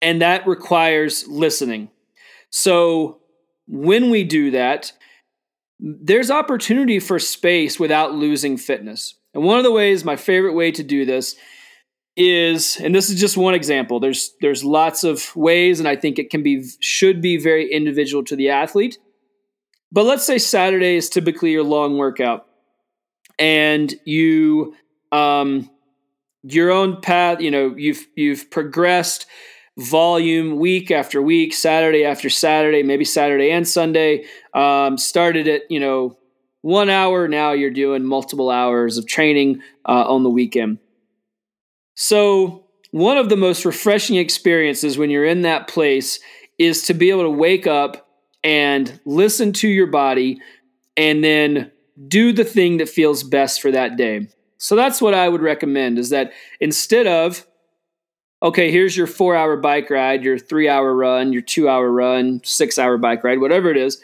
and 0.00 0.22
that 0.22 0.46
requires 0.46 1.26
listening. 1.26 1.90
So 2.50 3.17
when 3.68 4.10
we 4.10 4.24
do 4.24 4.50
that, 4.52 4.92
there's 5.78 6.30
opportunity 6.30 6.98
for 6.98 7.18
space 7.18 7.78
without 7.78 8.14
losing 8.14 8.56
fitness. 8.56 9.14
And 9.34 9.44
one 9.44 9.58
of 9.58 9.64
the 9.64 9.72
ways, 9.72 10.04
my 10.04 10.16
favorite 10.16 10.54
way 10.54 10.72
to 10.72 10.82
do 10.82 11.04
this 11.04 11.36
is 12.18 12.80
and 12.80 12.92
this 12.92 13.08
is 13.08 13.20
just 13.20 13.36
one 13.36 13.54
example 13.54 14.00
there's 14.00 14.34
there's 14.40 14.64
lots 14.64 15.04
of 15.04 15.34
ways 15.36 15.78
and 15.78 15.88
i 15.88 15.94
think 15.94 16.18
it 16.18 16.30
can 16.30 16.42
be 16.42 16.68
should 16.80 17.22
be 17.22 17.36
very 17.36 17.72
individual 17.72 18.24
to 18.24 18.34
the 18.34 18.50
athlete 18.50 18.98
but 19.92 20.04
let's 20.04 20.24
say 20.24 20.36
saturday 20.36 20.96
is 20.96 21.08
typically 21.08 21.52
your 21.52 21.62
long 21.62 21.96
workout 21.96 22.44
and 23.38 23.94
you 24.04 24.74
um 25.12 25.70
your 26.42 26.72
own 26.72 27.00
path 27.00 27.40
you 27.40 27.52
know 27.52 27.72
you've 27.76 28.04
you've 28.16 28.50
progressed 28.50 29.26
volume 29.78 30.58
week 30.58 30.90
after 30.90 31.22
week 31.22 31.54
saturday 31.54 32.04
after 32.04 32.28
saturday 32.28 32.82
maybe 32.82 33.04
saturday 33.04 33.50
and 33.50 33.66
sunday 33.66 34.24
um, 34.54 34.98
started 34.98 35.46
at 35.46 35.62
you 35.70 35.78
know 35.78 36.16
one 36.62 36.90
hour 36.90 37.28
now 37.28 37.52
you're 37.52 37.70
doing 37.70 38.04
multiple 38.04 38.50
hours 38.50 38.98
of 38.98 39.06
training 39.06 39.62
uh, 39.86 40.04
on 40.08 40.24
the 40.24 40.30
weekend 40.30 40.78
so, 42.00 42.64
one 42.92 43.16
of 43.16 43.28
the 43.28 43.36
most 43.36 43.64
refreshing 43.64 44.14
experiences 44.14 44.96
when 44.96 45.10
you're 45.10 45.24
in 45.24 45.42
that 45.42 45.66
place 45.66 46.20
is 46.56 46.84
to 46.84 46.94
be 46.94 47.10
able 47.10 47.24
to 47.24 47.30
wake 47.30 47.66
up 47.66 48.08
and 48.44 49.00
listen 49.04 49.52
to 49.54 49.68
your 49.68 49.88
body 49.88 50.40
and 50.96 51.24
then 51.24 51.72
do 52.06 52.32
the 52.32 52.44
thing 52.44 52.76
that 52.76 52.88
feels 52.88 53.24
best 53.24 53.60
for 53.60 53.72
that 53.72 53.96
day. 53.96 54.28
So 54.58 54.76
that's 54.76 55.02
what 55.02 55.12
I 55.12 55.28
would 55.28 55.42
recommend 55.42 55.98
is 55.98 56.10
that 56.10 56.32
instead 56.60 57.08
of 57.08 57.44
okay, 58.42 58.70
here's 58.70 58.96
your 58.96 59.06
4-hour 59.06 59.56
bike 59.56 59.90
ride, 59.90 60.22
your 60.22 60.38
3-hour 60.38 60.94
run, 60.94 61.32
your 61.32 61.42
2-hour 61.42 61.90
run, 61.90 62.40
6-hour 62.40 62.98
bike 62.98 63.24
ride, 63.24 63.40
whatever 63.40 63.70
it 63.70 63.76
is, 63.76 64.00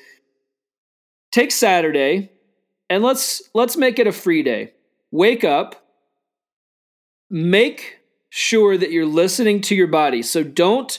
take 1.33 1.53
Saturday 1.53 2.31
and 2.90 3.03
let's 3.03 3.42
let's 3.55 3.77
make 3.77 3.99
it 3.99 4.07
a 4.07 4.12
free 4.12 4.42
day. 4.42 4.73
Wake 5.11 5.44
up 5.44 5.85
make 7.31 7.99
sure 8.31 8.77
that 8.77 8.92
you're 8.92 9.07
listening 9.07 9.61
to 9.61 9.75
your 9.75 9.88
body. 9.88 10.23
So 10.23 10.42
don't 10.42 10.99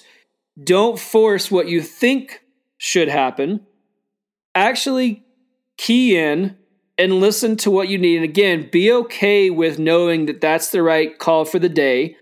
don't 0.62 1.00
force 1.00 1.50
what 1.50 1.68
you 1.68 1.82
think 1.82 2.42
should 2.78 3.08
happen. 3.08 3.66
Actually 4.54 5.24
key 5.78 6.18
in 6.18 6.58
and 6.98 7.20
listen 7.20 7.58
to 7.58 7.72
what 7.72 7.90
you 7.90 7.98
need. 7.98 8.18
And 8.18 8.24
again, 8.24 8.70
be 8.72 8.92
okay 8.92 9.50
with 9.50 9.80
knowing 9.80 10.28
that 10.28 10.40
that's 10.40 10.72
the 10.72 10.82
right 10.82 11.18
call 11.18 11.44
for 11.44 11.60
the 11.60 11.70
day. 11.70 12.16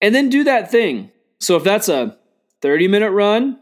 And 0.00 0.14
then 0.14 0.28
do 0.28 0.44
that 0.44 0.70
thing. 0.70 1.10
So 1.40 1.56
if 1.56 1.64
that's 1.64 1.88
a 1.88 2.16
30 2.62 2.88
minute 2.88 3.10
run, 3.10 3.58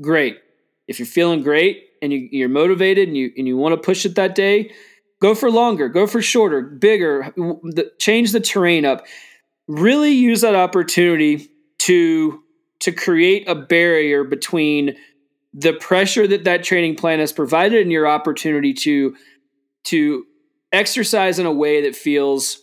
great. 0.00 0.38
If 0.86 0.98
you're 0.98 1.06
feeling 1.06 1.42
great 1.42 1.88
and 2.00 2.12
you, 2.12 2.44
are 2.44 2.48
motivated 2.48 3.08
and 3.08 3.16
you, 3.16 3.32
and 3.36 3.46
you 3.46 3.56
want 3.56 3.74
to 3.74 3.80
push 3.80 4.04
it 4.04 4.16
that 4.16 4.34
day, 4.34 4.72
go 5.20 5.34
for 5.34 5.50
longer, 5.50 5.88
go 5.88 6.06
for 6.06 6.20
shorter, 6.20 6.60
bigger, 6.60 7.32
change 7.98 8.32
the 8.32 8.40
terrain 8.40 8.84
up. 8.84 9.06
Really 9.68 10.10
use 10.10 10.40
that 10.40 10.56
opportunity 10.56 11.48
to, 11.78 12.42
to 12.80 12.92
create 12.92 13.48
a 13.48 13.54
barrier 13.54 14.24
between 14.24 14.96
the 15.54 15.72
pressure 15.74 16.26
that 16.26 16.44
that 16.44 16.64
training 16.64 16.96
plan 16.96 17.18
has 17.18 17.32
provided 17.32 17.82
and 17.82 17.92
your 17.92 18.06
opportunity 18.06 18.72
to 18.72 19.14
to 19.84 20.24
exercise 20.72 21.38
in 21.38 21.46
a 21.46 21.52
way 21.52 21.82
that 21.82 21.94
feels 21.94 22.62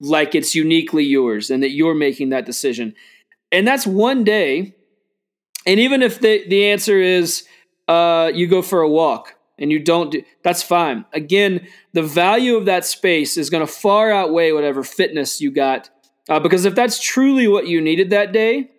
like 0.00 0.34
it's 0.34 0.54
uniquely 0.54 1.04
yours 1.04 1.50
and 1.50 1.62
that 1.62 1.70
you're 1.70 1.94
making 1.94 2.30
that 2.30 2.46
decision 2.46 2.94
and 3.52 3.66
that's 3.66 3.86
one 3.86 4.24
day 4.24 4.74
and 5.66 5.80
even 5.80 6.02
if 6.02 6.20
the, 6.20 6.46
the 6.48 6.66
answer 6.66 6.98
is 6.98 7.46
uh, 7.88 8.30
you 8.34 8.46
go 8.46 8.60
for 8.60 8.80
a 8.80 8.88
walk 8.88 9.36
and 9.58 9.70
you 9.70 9.78
don't 9.78 10.10
do 10.12 10.22
that's 10.42 10.62
fine 10.62 11.04
again 11.12 11.66
the 11.92 12.02
value 12.02 12.56
of 12.56 12.64
that 12.66 12.84
space 12.84 13.36
is 13.36 13.50
going 13.50 13.64
to 13.64 13.72
far 13.72 14.10
outweigh 14.10 14.52
whatever 14.52 14.82
fitness 14.82 15.40
you 15.40 15.50
got 15.50 15.90
uh, 16.28 16.40
because 16.40 16.64
if 16.64 16.74
that's 16.74 17.02
truly 17.02 17.46
what 17.46 17.66
you 17.66 17.80
needed 17.80 18.10
that 18.10 18.32
day 18.32 18.70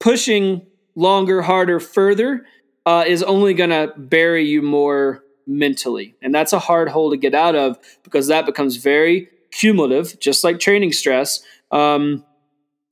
pushing 0.00 0.66
longer 0.94 1.42
harder 1.42 1.78
further 1.78 2.44
uh, 2.84 3.04
is 3.06 3.22
only 3.22 3.54
going 3.54 3.70
to 3.70 3.92
bury 3.96 4.46
you 4.46 4.62
more 4.62 5.22
mentally. 5.46 6.14
And 6.22 6.34
that's 6.34 6.52
a 6.52 6.58
hard 6.58 6.88
hole 6.88 7.10
to 7.10 7.16
get 7.16 7.34
out 7.34 7.54
of 7.54 7.78
because 8.02 8.28
that 8.28 8.46
becomes 8.46 8.76
very 8.76 9.28
cumulative, 9.52 10.18
just 10.20 10.44
like 10.44 10.58
training 10.60 10.92
stress. 10.92 11.42
Um, 11.70 12.24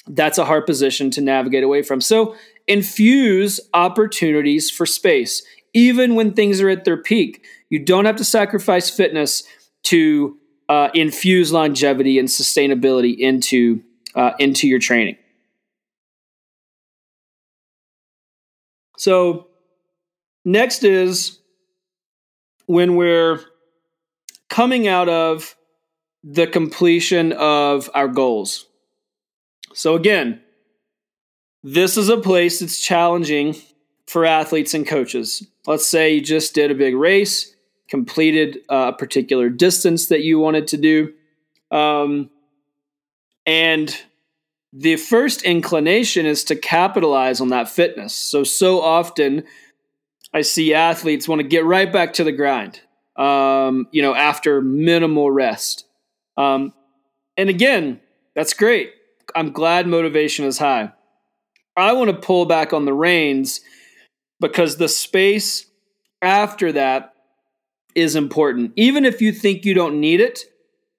that's 0.07 0.39
a 0.39 0.45
hard 0.45 0.67
position 0.67 1.11
to 1.13 1.21
navigate 1.21 1.65
away 1.65 1.83
from. 1.83 2.01
So 2.01 2.37
infuse 2.67 3.61
opportunities 3.75 4.71
for 4.71 4.87
space, 4.87 5.43
even 5.73 6.15
when 6.15 6.33
things 6.33 6.61
are 6.61 6.69
at 6.69 6.85
their 6.85 6.97
peak. 6.97 7.45
You 7.71 7.79
don't 7.81 8.05
have 8.05 8.17
to 8.17 8.25
sacrifice 8.25 8.91
fitness 8.91 9.43
to 9.85 10.39
uh, 10.69 10.91
infuse 10.95 11.53
longevity 11.53 12.19
and 12.19 12.29
sustainability 12.29 13.17
into 13.17 13.83
uh, 14.15 14.33
into 14.39 14.67
your 14.67 14.79
training. 14.79 15.17
So 18.97 19.49
Next 20.47 20.85
is 20.85 21.41
when 22.67 22.95
we're 22.95 23.41
coming 24.49 24.87
out 24.87 25.09
of 25.09 25.57
the 26.29 26.47
completion 26.47 27.33
of 27.33 27.89
our 27.95 28.09
goals. 28.09 28.67
So, 29.75 29.95
again, 29.95 30.41
this 31.63 31.97
is 31.97 32.09
a 32.09 32.17
place 32.17 32.59
that's 32.59 32.81
challenging 32.81 33.55
for 34.09 34.27
athletes 34.27 34.75
and 34.75 34.87
coaches. 34.87 35.47
Let's 35.67 35.87
say 35.87 36.15
you 36.15 36.21
just 36.21 36.55
did 36.55 36.73
a 36.73 36.75
big 36.75 36.97
race, 36.97 37.55
completed 37.89 38.59
a 38.69 38.93
particular 38.93 39.49
distance 39.49 40.07
that 40.09 40.23
you 40.23 40.41
wanted 40.41 40.67
to 40.69 40.77
do. 40.77 41.15
Um, 41.71 42.31
and 43.47 43.97
the 44.73 44.97
first 44.97 45.43
inclination 45.43 46.27
is 46.27 46.43
to 46.45 46.57
capitalize 46.57 47.41
on 47.41 47.49
that 47.49 47.69
fitness. 47.69 48.15
So, 48.15 48.43
so 48.43 48.81
often 48.81 49.45
I 50.33 50.43
see 50.43 50.75
athletes 50.75 51.29
want 51.29 51.41
to 51.41 51.47
get 51.47 51.65
right 51.65 51.93
back 51.93 52.15
to 52.15 52.25
the 52.25 52.33
grind, 52.33 52.81
um, 53.15 53.87
you 53.93 54.03
know, 54.03 54.15
after 54.15 54.61
minimal 54.61 55.31
rest. 55.31 55.86
Um, 56.37 56.73
and 57.37 57.49
again, 57.49 58.01
that's 58.35 58.55
great. 58.55 58.93
I'm 59.35 59.53
glad 59.53 59.87
motivation 59.87 60.45
is 60.45 60.59
high. 60.59 60.93
I 61.77 61.93
want 61.93 62.11
to 62.11 62.17
pull 62.17 62.47
back 62.47 62.73
on 62.73 62.85
the 62.85 62.93
reins 62.93 63.61
because 64.41 64.77
the 64.77 64.89
space 64.89 65.67
after 66.23 66.73
that 66.73 67.15
is 67.95 68.17
important. 68.17 68.73
Even 68.77 69.05
if 69.05 69.21
you 69.21 69.33
think 69.33 69.65
you 69.65 69.75
don't 69.75 70.01
need 70.01 70.21
it, 70.21 70.45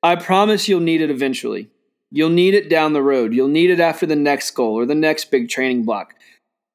I 0.03 0.15
promise 0.15 0.67
you'll 0.67 0.79
need 0.79 1.01
it 1.01 1.09
eventually. 1.09 1.69
You'll 2.11 2.29
need 2.29 2.53
it 2.53 2.69
down 2.69 2.93
the 2.93 3.01
road. 3.01 3.33
You'll 3.33 3.47
need 3.47 3.69
it 3.69 3.79
after 3.79 4.05
the 4.05 4.15
next 4.15 4.51
goal 4.51 4.73
or 4.73 4.85
the 4.85 4.95
next 4.95 5.29
big 5.31 5.49
training 5.49 5.83
block. 5.83 6.15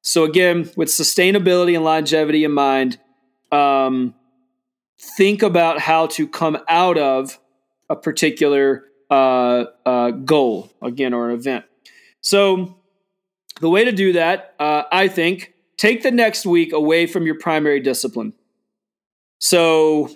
So 0.03 0.25
again, 0.25 0.71
with 0.77 0.89
sustainability 0.89 1.75
and 1.75 1.85
longevity 1.85 2.45
in 2.45 2.53
mind, 2.53 2.99
um, 3.51 4.15
think 4.99 5.43
about 5.43 5.79
how 5.79 6.07
to 6.09 6.27
come 6.27 6.59
out 6.69 6.99
of 6.99 7.39
a 7.93 7.97
particular 7.97 8.85
uh, 9.11 9.65
uh, 9.85 10.11
goal 10.11 10.73
again 10.81 11.13
or 11.13 11.31
an 11.31 11.37
event. 11.37 11.65
So 12.21 12.77
the 13.61 13.69
way 13.69 13.85
to 13.85 13.93
do 13.93 14.15
that, 14.15 14.55
uh, 14.59 14.85
I 14.91 15.09
think, 15.09 15.53
take 15.77 16.03
the 16.03 16.11
next 16.11 16.47
week 16.47 16.73
away 16.73 17.07
from 17.07 17.27
your 17.27 17.39
primary 17.39 17.81
discipline. 17.81 18.33
So 19.39 20.11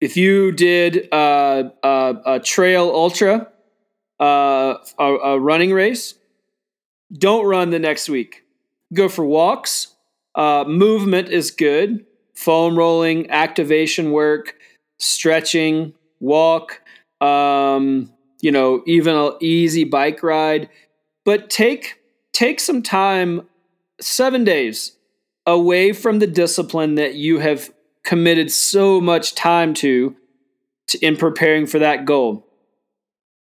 if 0.00 0.16
you 0.16 0.52
did 0.52 1.12
uh, 1.12 1.70
a 1.82 2.40
trail 2.42 2.90
ultra, 2.92 3.48
uh, 4.18 4.78
a, 4.98 5.04
a 5.04 5.40
running 5.40 5.72
race, 5.72 6.14
don't 7.12 7.44
run 7.44 7.70
the 7.70 7.78
next 7.78 8.08
week 8.08 8.42
go 8.92 9.08
for 9.08 9.24
walks. 9.24 9.94
Uh, 10.34 10.64
movement 10.66 11.28
is 11.28 11.50
good. 11.50 12.06
Foam 12.34 12.76
rolling, 12.76 13.30
activation 13.30 14.12
work, 14.12 14.56
stretching, 14.98 15.94
walk. 16.22 16.80
Um, 17.20 18.12
you 18.40 18.50
know, 18.50 18.82
even 18.86 19.14
an 19.14 19.32
easy 19.40 19.84
bike 19.84 20.22
ride. 20.22 20.70
But 21.24 21.50
take 21.50 22.00
take 22.32 22.60
some 22.60 22.82
time, 22.82 23.48
seven 24.00 24.44
days, 24.44 24.96
away 25.46 25.92
from 25.92 26.18
the 26.18 26.26
discipline 26.26 26.94
that 26.94 27.14
you 27.14 27.38
have 27.38 27.72
committed 28.04 28.50
so 28.50 29.00
much 29.00 29.34
time 29.34 29.74
to, 29.74 30.16
to 30.88 30.98
in 31.06 31.16
preparing 31.16 31.66
for 31.66 31.78
that 31.78 32.04
goal 32.04 32.48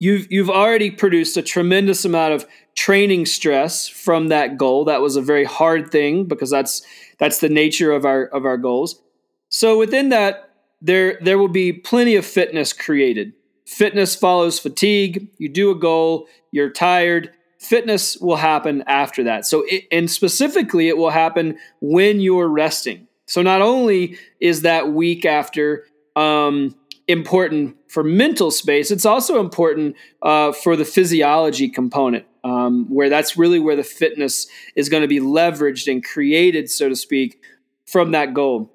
you've 0.03 0.27
you've 0.33 0.51
already 0.51 0.91
produced 0.91 1.37
a 1.37 1.43
tremendous 1.43 2.05
amount 2.05 2.35
of 2.35 2.45
training 2.75 3.25
stress 3.25 3.87
from 3.87 4.29
that 4.29 4.59
goal. 4.59 4.85
That 4.85 5.01
was 5.01 5.15
a 5.15 5.23
very 5.23 5.45
hard 5.45 5.93
thing 5.93 6.25
because 6.25 6.51
that's 6.51 6.83
that's 7.19 7.39
the 7.39 7.49
nature 7.49 7.93
of 7.93 8.05
our 8.05 8.25
of 8.25 8.45
our 8.45 8.59
goals. 8.59 9.01
So 9.49 9.79
within 9.79 10.09
that, 10.09 10.51
there 10.83 11.19
there 11.23 11.39
will 11.39 11.49
be 11.49 11.73
plenty 11.73 12.17
of 12.17 12.27
fitness 12.27 12.73
created. 12.73 13.33
Fitness 13.65 14.15
follows 14.15 14.59
fatigue. 14.59 15.29
You 15.39 15.49
do 15.49 15.71
a 15.71 15.75
goal, 15.75 16.29
you're 16.51 16.71
tired. 16.71 17.31
Fitness 17.59 18.19
will 18.19 18.37
happen 18.37 18.83
after 18.89 19.23
that. 19.25 19.47
So 19.47 19.65
it, 19.69 19.85
and 19.93 20.11
specifically, 20.11 20.89
it 20.89 20.97
will 20.97 21.11
happen 21.11 21.57
when 21.81 22.21
you're 22.21 22.49
resting. 22.49 23.07
So 23.27 23.41
not 23.41 23.63
only 23.63 24.19
is 24.41 24.63
that 24.63 24.93
week 24.93 25.25
after 25.25 25.87
um, 26.17 26.75
important 27.07 27.77
for 27.89 28.03
mental 28.03 28.51
space, 28.51 28.91
it's 28.91 29.07
also 29.07 29.39
important 29.39 29.97
uh, 30.23 30.53
for 30.53 30.75
the 30.75 30.85
physiology 30.85 31.69
component, 31.69 32.27
um, 32.43 32.87
where 32.91 33.09
that's 33.09 33.39
really 33.39 33.61
where 33.61 33.77
the 33.77 33.85
fitness 33.85 34.49
is 34.75 34.89
going 34.89 35.03
to 35.03 35.09
be 35.09 35.21
leveraged 35.21 35.91
and 35.91 36.05
created, 36.05 36.69
so 36.69 36.89
to 36.89 36.97
speak, 36.97 37.41
from 37.87 38.11
that 38.11 38.35
goal. 38.35 38.73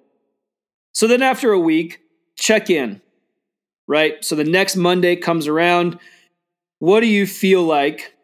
So 0.97 1.05
then 1.05 1.21
after 1.21 1.51
a 1.51 1.59
week, 1.59 1.99
check 2.37 2.71
in, 2.71 3.03
right? 3.87 4.25
So 4.25 4.35
the 4.35 4.43
next 4.43 4.75
Monday 4.75 5.15
comes 5.15 5.45
around. 5.45 5.99
What 6.79 7.01
do 7.01 7.05
you 7.05 7.27
feel 7.27 7.61
like? 7.61 8.15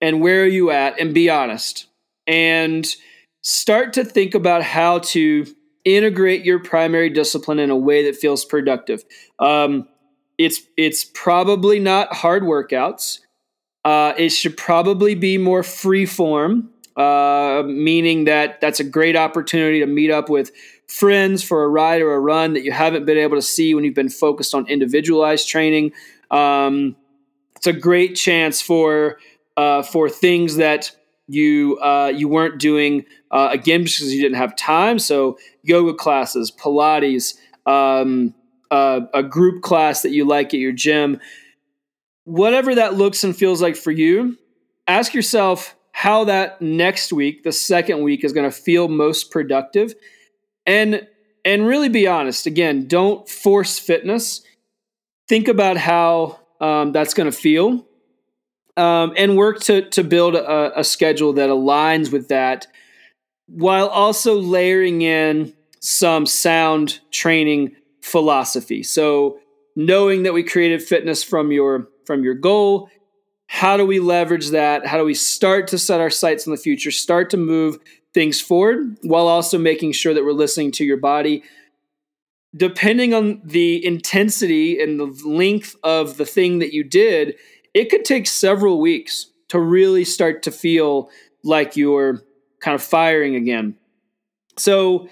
And 0.00 0.22
where 0.22 0.42
are 0.42 0.46
you 0.46 0.70
at? 0.70 0.98
And 0.98 1.12
be 1.12 1.28
honest. 1.28 1.86
And 2.26 2.86
start 3.42 3.92
to 3.92 4.06
think 4.06 4.34
about 4.34 4.62
how 4.62 5.00
to 5.00 5.44
integrate 5.84 6.46
your 6.46 6.60
primary 6.60 7.10
discipline 7.10 7.58
in 7.58 7.68
a 7.68 7.76
way 7.76 8.04
that 8.04 8.16
feels 8.16 8.42
productive. 8.42 9.04
Um, 9.38 9.86
it's 10.38 10.62
it's 10.78 11.04
probably 11.04 11.78
not 11.78 12.10
hard 12.14 12.42
workouts. 12.42 13.18
Uh, 13.84 14.14
it 14.16 14.30
should 14.30 14.56
probably 14.56 15.14
be 15.14 15.36
more 15.36 15.62
free 15.62 16.06
form, 16.06 16.70
uh, 16.96 17.64
meaning 17.66 18.24
that 18.24 18.62
that's 18.62 18.80
a 18.80 18.84
great 18.84 19.14
opportunity 19.14 19.80
to 19.80 19.86
meet 19.86 20.10
up 20.10 20.30
with 20.30 20.52
friends 20.88 21.42
for 21.42 21.64
a 21.64 21.68
ride 21.68 22.02
or 22.02 22.14
a 22.14 22.20
run 22.20 22.54
that 22.54 22.62
you 22.62 22.72
haven't 22.72 23.04
been 23.06 23.18
able 23.18 23.36
to 23.36 23.42
see 23.42 23.74
when 23.74 23.84
you've 23.84 23.94
been 23.94 24.08
focused 24.08 24.54
on 24.54 24.66
individualized 24.68 25.48
training. 25.48 25.92
Um, 26.30 26.96
it's 27.56 27.66
a 27.66 27.72
great 27.72 28.14
chance 28.14 28.60
for 28.60 29.18
uh, 29.56 29.82
for 29.82 30.08
things 30.08 30.56
that 30.56 30.94
you 31.26 31.78
uh, 31.80 32.12
you 32.14 32.28
weren't 32.28 32.58
doing 32.58 33.04
uh, 33.30 33.48
again 33.52 33.82
because 33.82 34.12
you 34.12 34.20
didn't 34.20 34.36
have 34.36 34.56
time. 34.56 34.98
So 34.98 35.38
yoga 35.62 35.94
classes, 35.94 36.50
Pilates, 36.50 37.34
um, 37.66 38.34
uh, 38.70 39.00
a 39.14 39.22
group 39.22 39.62
class 39.62 40.02
that 40.02 40.10
you 40.10 40.26
like 40.26 40.48
at 40.48 40.60
your 40.60 40.72
gym, 40.72 41.20
whatever 42.24 42.74
that 42.74 42.94
looks 42.94 43.24
and 43.24 43.36
feels 43.36 43.62
like 43.62 43.76
for 43.76 43.90
you. 43.90 44.36
Ask 44.86 45.14
yourself 45.14 45.74
how 45.92 46.24
that 46.24 46.60
next 46.60 47.12
week, 47.12 47.44
the 47.44 47.52
second 47.52 48.02
week, 48.02 48.24
is 48.24 48.32
going 48.32 48.50
to 48.50 48.54
feel 48.54 48.88
most 48.88 49.30
productive, 49.30 49.94
and 50.66 51.06
and 51.44 51.66
really 51.66 51.88
be 51.88 52.06
honest. 52.06 52.46
Again, 52.46 52.86
don't 52.86 53.28
force 53.28 53.78
fitness. 53.78 54.42
Think 55.28 55.48
about 55.48 55.76
how 55.76 56.40
um, 56.60 56.92
that's 56.92 57.14
going 57.14 57.30
to 57.30 57.36
feel, 57.36 57.86
um, 58.76 59.12
and 59.16 59.36
work 59.36 59.60
to 59.60 59.88
to 59.90 60.04
build 60.04 60.34
a, 60.34 60.78
a 60.78 60.84
schedule 60.84 61.32
that 61.34 61.50
aligns 61.50 62.12
with 62.12 62.28
that, 62.28 62.66
while 63.46 63.88
also 63.88 64.38
layering 64.40 65.02
in 65.02 65.54
some 65.80 66.26
sound 66.26 67.00
training 67.10 67.76
philosophy. 68.02 68.82
So 68.82 69.38
knowing 69.76 70.22
that 70.22 70.32
we 70.32 70.42
created 70.42 70.82
fitness 70.82 71.24
from 71.24 71.52
your 71.52 71.88
from 72.06 72.22
your 72.22 72.34
goal, 72.34 72.90
how 73.46 73.76
do 73.76 73.86
we 73.86 74.00
leverage 74.00 74.50
that? 74.50 74.86
How 74.86 74.98
do 74.98 75.04
we 75.04 75.14
start 75.14 75.68
to 75.68 75.78
set 75.78 76.00
our 76.00 76.10
sights 76.10 76.46
in 76.46 76.52
the 76.52 76.58
future, 76.58 76.90
start 76.90 77.30
to 77.30 77.36
move 77.36 77.78
things 78.12 78.40
forward 78.40 78.96
while 79.02 79.26
also 79.26 79.58
making 79.58 79.92
sure 79.92 80.14
that 80.14 80.24
we're 80.24 80.32
listening 80.32 80.72
to 80.72 80.84
your 80.84 80.96
body? 80.96 81.42
Depending 82.56 83.12
on 83.12 83.42
the 83.44 83.84
intensity 83.84 84.80
and 84.80 84.98
the 84.98 85.06
length 85.28 85.76
of 85.82 86.16
the 86.16 86.24
thing 86.24 86.60
that 86.60 86.72
you 86.72 86.84
did, 86.84 87.34
it 87.74 87.90
could 87.90 88.04
take 88.04 88.26
several 88.26 88.80
weeks 88.80 89.30
to 89.48 89.58
really 89.58 90.04
start 90.04 90.42
to 90.44 90.50
feel 90.50 91.10
like 91.42 91.76
you're 91.76 92.22
kind 92.60 92.74
of 92.74 92.82
firing 92.82 93.34
again. 93.34 93.76
So, 94.56 95.08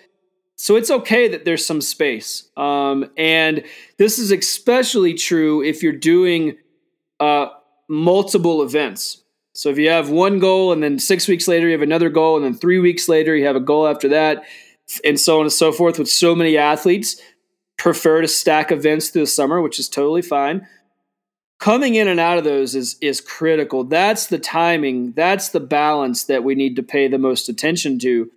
so 0.56 0.76
it's 0.76 0.90
okay 0.90 1.28
that 1.28 1.44
there's 1.44 1.66
some 1.66 1.80
space. 1.80 2.48
Um, 2.56 3.10
and 3.16 3.64
this 3.98 4.18
is 4.18 4.30
especially 4.30 5.14
true 5.14 5.62
if 5.62 5.82
you're 5.82 5.92
doing 5.92 6.56
uh, 7.20 7.48
multiple 7.88 8.62
events. 8.62 9.22
So 9.54 9.68
if 9.68 9.78
you 9.78 9.90
have 9.90 10.08
one 10.08 10.38
goal 10.38 10.72
and 10.72 10.82
then 10.82 10.98
six 10.98 11.28
weeks 11.28 11.46
later 11.46 11.66
you 11.66 11.72
have 11.72 11.82
another 11.82 12.08
goal 12.08 12.36
and 12.36 12.44
then 12.44 12.54
three 12.54 12.78
weeks 12.78 13.08
later 13.08 13.36
you 13.36 13.46
have 13.46 13.56
a 13.56 13.60
goal 13.60 13.86
after 13.86 14.08
that, 14.08 14.44
and 15.04 15.18
so 15.18 15.36
on 15.36 15.42
and 15.42 15.52
so 15.52 15.72
forth, 15.72 15.98
with 15.98 16.10
so 16.10 16.34
many 16.34 16.56
athletes 16.56 17.20
prefer 17.78 18.20
to 18.20 18.28
stack 18.28 18.70
events 18.70 19.08
through 19.08 19.22
the 19.22 19.26
summer, 19.26 19.60
which 19.60 19.78
is 19.78 19.88
totally 19.88 20.22
fine. 20.22 20.66
Coming 21.58 21.94
in 21.94 22.08
and 22.08 22.20
out 22.20 22.38
of 22.38 22.44
those 22.44 22.74
is 22.74 22.96
is 23.00 23.20
critical. 23.20 23.84
That's 23.84 24.26
the 24.26 24.38
timing. 24.38 25.12
That's 25.12 25.50
the 25.50 25.60
balance 25.60 26.24
that 26.24 26.44
we 26.44 26.54
need 26.54 26.76
to 26.76 26.82
pay 26.82 27.08
the 27.08 27.18
most 27.18 27.48
attention 27.48 27.98
to. 28.00 28.30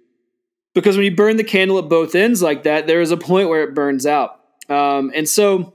Because 0.73 0.95
when 0.97 1.05
you 1.05 1.15
burn 1.15 1.37
the 1.37 1.43
candle 1.43 1.79
at 1.79 1.89
both 1.89 2.15
ends 2.15 2.41
like 2.41 2.63
that, 2.63 2.85
there 2.85 3.01
is 3.01 3.11
a 3.11 3.17
point 3.17 3.49
where 3.49 3.63
it 3.63 3.73
burns 3.73 4.05
out. 4.05 4.39
Um, 4.69 5.11
and 5.15 5.27
so 5.27 5.73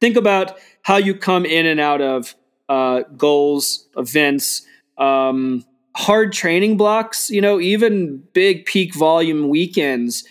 think 0.00 0.16
about 0.16 0.58
how 0.82 0.96
you 0.96 1.14
come 1.14 1.44
in 1.44 1.66
and 1.66 1.80
out 1.80 2.00
of 2.00 2.34
uh, 2.70 3.02
goals, 3.16 3.88
events, 3.96 4.62
um, 4.96 5.64
hard 5.96 6.32
training 6.32 6.76
blocks, 6.76 7.28
you 7.28 7.40
know, 7.40 7.60
even 7.60 8.22
big 8.32 8.64
peak 8.64 8.94
volume 8.94 9.48
weekends. 9.48 10.24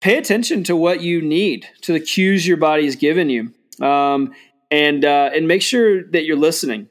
Pay 0.00 0.16
attention 0.16 0.64
to 0.64 0.74
what 0.74 1.02
you 1.02 1.20
need, 1.20 1.68
to 1.82 1.92
the 1.92 2.00
cues 2.00 2.46
your 2.46 2.56
body's 2.56 2.96
given 2.96 3.28
you, 3.28 3.52
um, 3.84 4.32
and 4.70 5.04
uh, 5.04 5.30
and 5.34 5.46
make 5.46 5.62
sure 5.62 6.02
that 6.04 6.24
you're 6.24 6.36
listening. 6.36 6.88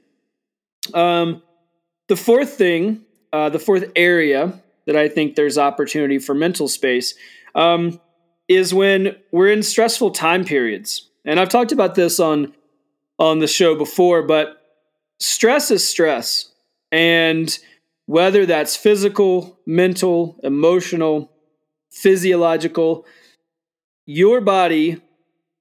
Um, 0.93 1.41
the 2.07 2.15
fourth 2.15 2.53
thing, 2.53 3.03
uh, 3.33 3.49
the 3.49 3.59
fourth 3.59 3.91
area 3.95 4.61
that 4.85 4.95
I 4.95 5.07
think 5.07 5.35
there's 5.35 5.57
opportunity 5.57 6.19
for 6.19 6.35
mental 6.35 6.67
space 6.67 7.15
um, 7.55 7.99
is 8.47 8.73
when 8.73 9.15
we're 9.31 9.51
in 9.51 9.63
stressful 9.63 10.11
time 10.11 10.45
periods. 10.45 11.09
And 11.23 11.39
I've 11.39 11.49
talked 11.49 11.71
about 11.71 11.95
this 11.95 12.19
on 12.19 12.53
on 13.19 13.39
the 13.39 13.47
show 13.47 13.75
before, 13.75 14.23
but 14.23 14.61
stress 15.19 15.71
is 15.71 15.87
stress. 15.87 16.51
And 16.91 17.57
whether 18.05 18.45
that's 18.45 18.75
physical, 18.75 19.59
mental, 19.65 20.39
emotional, 20.43 21.31
physiological, 21.91 23.05
your 24.05 24.41
body 24.41 25.01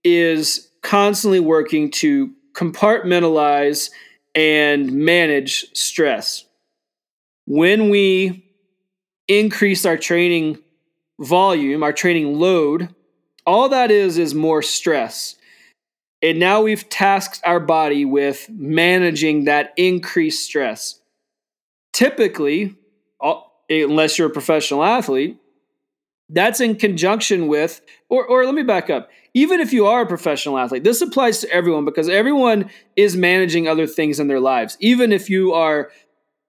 is 0.02 0.68
constantly 0.82 1.40
working 1.40 1.90
to 1.90 2.32
compartmentalize 2.52 3.90
and 4.34 4.92
manage 4.92 5.66
stress. 5.74 6.44
When 7.46 7.88
we 7.88 8.44
increase 9.28 9.86
our 9.86 9.96
training 9.96 10.58
volume, 11.18 11.82
our 11.82 11.92
training 11.92 12.38
load, 12.38 12.94
all 13.46 13.68
that 13.68 13.90
is 13.90 14.18
is 14.18 14.34
more 14.34 14.62
stress. 14.62 15.36
And 16.22 16.38
now 16.38 16.62
we've 16.62 16.88
tasked 16.88 17.42
our 17.44 17.60
body 17.60 18.04
with 18.04 18.48
managing 18.50 19.44
that 19.44 19.74
increased 19.76 20.44
stress. 20.44 21.00
Typically, 21.92 22.74
uh, 23.20 23.40
unless 23.68 24.18
you're 24.18 24.28
a 24.28 24.32
professional 24.32 24.82
athlete, 24.82 25.38
that's 26.30 26.60
in 26.60 26.76
conjunction 26.76 27.48
with, 27.48 27.80
or, 28.08 28.24
or 28.24 28.44
let 28.44 28.54
me 28.54 28.62
back 28.62 28.88
up. 28.88 29.10
Even 29.34 29.60
if 29.60 29.72
you 29.72 29.86
are 29.86 30.02
a 30.02 30.06
professional 30.06 30.58
athlete, 30.58 30.84
this 30.84 31.00
applies 31.02 31.40
to 31.40 31.50
everyone 31.50 31.84
because 31.84 32.08
everyone 32.08 32.70
is 32.96 33.16
managing 33.16 33.68
other 33.68 33.86
things 33.86 34.18
in 34.18 34.28
their 34.28 34.40
lives. 34.40 34.76
Even 34.80 35.12
if 35.12 35.28
you 35.28 35.52
are 35.52 35.90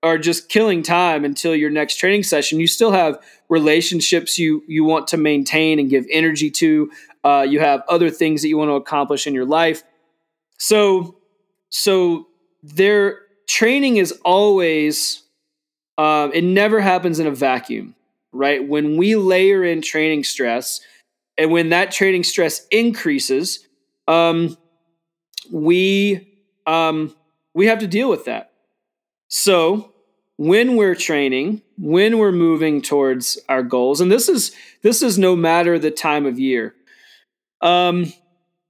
are 0.04 0.18
just 0.20 0.50
killing 0.50 0.84
time 0.84 1.26
until 1.26 1.56
your 1.56 1.72
next 1.72 1.96
training 1.96 2.22
session, 2.22 2.60
you 2.60 2.68
still 2.68 2.92
have 2.92 3.18
relationships 3.50 4.38
you 4.38 4.64
you 4.68 4.84
want 4.84 5.08
to 5.08 5.18
maintain 5.18 5.80
and 5.80 5.90
give 5.90 6.06
energy 6.12 6.52
to. 6.52 6.92
Uh, 7.26 7.42
you 7.42 7.60
have 7.60 7.82
other 7.90 8.10
things 8.12 8.42
that 8.42 8.50
you 8.50 8.58
want 8.58 8.70
to 8.70 8.76
accomplish 8.76 9.26
in 9.26 9.34
your 9.34 9.46
life. 9.46 9.84
So, 10.60 11.18
so 11.70 12.28
their 12.62 13.20
training 13.48 13.98
is 13.98 14.12
always, 14.24 15.24
uh, 15.98 16.30
it 16.34 16.44
never 16.44 16.80
happens 16.80 17.20
in 17.20 17.26
a 17.26 17.32
vacuum, 17.32 17.96
right? 18.32 18.66
When 18.66 18.96
we 18.96 19.16
layer 19.16 19.64
in 19.64 19.82
training 19.82 20.24
stress, 20.24 20.82
and 21.38 21.52
when 21.52 21.70
that 21.70 21.92
training 21.92 22.24
stress 22.24 22.66
increases, 22.70 23.68
um, 24.08 24.56
we 25.52 26.32
um, 26.68 27.16
we 27.54 27.68
have 27.68 27.80
to 27.80 27.88
deal 27.88 28.10
with 28.10 28.26
that. 28.26 28.52
So 29.28 29.94
when 30.38 30.76
we're 30.76 30.96
training, 30.96 31.62
when 31.78 32.18
we're 32.20 32.32
moving 32.32 32.82
towards 32.82 33.40
our 33.50 33.64
goals, 33.64 34.00
and 34.02 34.12
this 34.12 34.30
is 34.30 34.56
this 34.82 35.02
is 35.02 35.18
no 35.18 35.36
matter 35.36 35.80
the 35.80 35.92
time 35.92 36.26
of 36.26 36.40
year. 36.40 36.76
Um, 37.66 38.14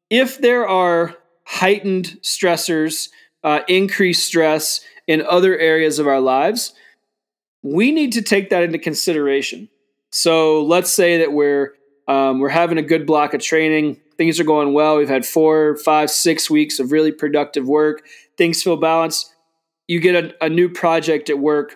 if 0.09 0.39
there 0.39 0.67
are 0.67 1.15
heightened 1.45 2.17
stressors, 2.21 3.09
uh, 3.43 3.59
increased 3.67 4.25
stress 4.25 4.79
in 5.05 5.21
other 5.21 5.57
areas 5.57 5.99
of 5.99 6.07
our 6.07 6.21
lives, 6.21 6.73
we 7.61 7.91
need 7.91 8.13
to 8.13 8.21
take 8.21 8.49
that 8.49 8.63
into 8.63 8.79
consideration. 8.79 9.69
So 10.11 10.63
let's 10.63 10.91
say 10.91 11.17
that 11.19 11.33
we're 11.33 11.73
um, 12.07 12.39
we're 12.39 12.49
having 12.49 12.77
a 12.77 12.83
good 12.83 13.05
block 13.05 13.33
of 13.33 13.41
training. 13.41 13.99
Things 14.17 14.39
are 14.39 14.43
going 14.45 14.73
well. 14.73 14.97
We've 14.97 15.09
had 15.09 15.25
four, 15.25 15.75
five, 15.77 16.09
six 16.09 16.49
weeks 16.49 16.79
of 16.79 16.91
really 16.91 17.11
productive 17.11 17.67
work. 17.67 18.05
Things 18.37 18.63
feel 18.63 18.77
balanced. 18.77 19.33
You 19.87 19.99
get 19.99 20.15
a, 20.15 20.45
a 20.45 20.49
new 20.49 20.69
project 20.69 21.29
at 21.29 21.39
work 21.39 21.75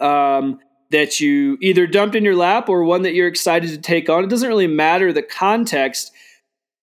um, 0.00 0.60
that 0.90 1.18
you 1.18 1.58
either 1.62 1.86
dumped 1.86 2.14
in 2.14 2.24
your 2.24 2.36
lap 2.36 2.68
or 2.68 2.84
one 2.84 3.02
that 3.02 3.14
you're 3.14 3.26
excited 3.26 3.70
to 3.70 3.78
take 3.78 4.08
on. 4.08 4.22
It 4.22 4.30
doesn't 4.30 4.48
really 4.48 4.66
matter 4.66 5.12
the 5.12 5.22
context 5.22 6.12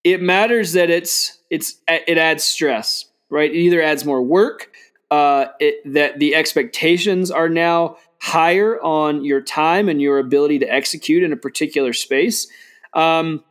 it 0.06 0.22
matters 0.22 0.74
that 0.74 0.90
it's 0.90 1.40
it's 1.50 1.82
it 1.88 2.18
adds 2.18 2.44
stress, 2.44 3.06
right? 3.30 3.50
It 3.50 3.58
either 3.58 3.82
adds 3.82 4.06
more 4.06 4.22
work, 4.22 4.72
uh, 5.10 5.48
it, 5.60 5.94
that 5.94 6.20
the 6.20 6.36
expectations 6.36 7.32
are 7.32 7.50
now 7.50 7.98
higher 8.22 8.82
on 8.82 9.26
your 9.26 9.42
time 9.42 9.90
and 9.90 10.00
your 10.00 10.20
ability 10.20 10.60
to 10.60 10.72
execute 10.72 11.24
in 11.24 11.34
a 11.34 11.36
particular 11.36 11.92
space, 11.92 12.48
um, 12.94 13.44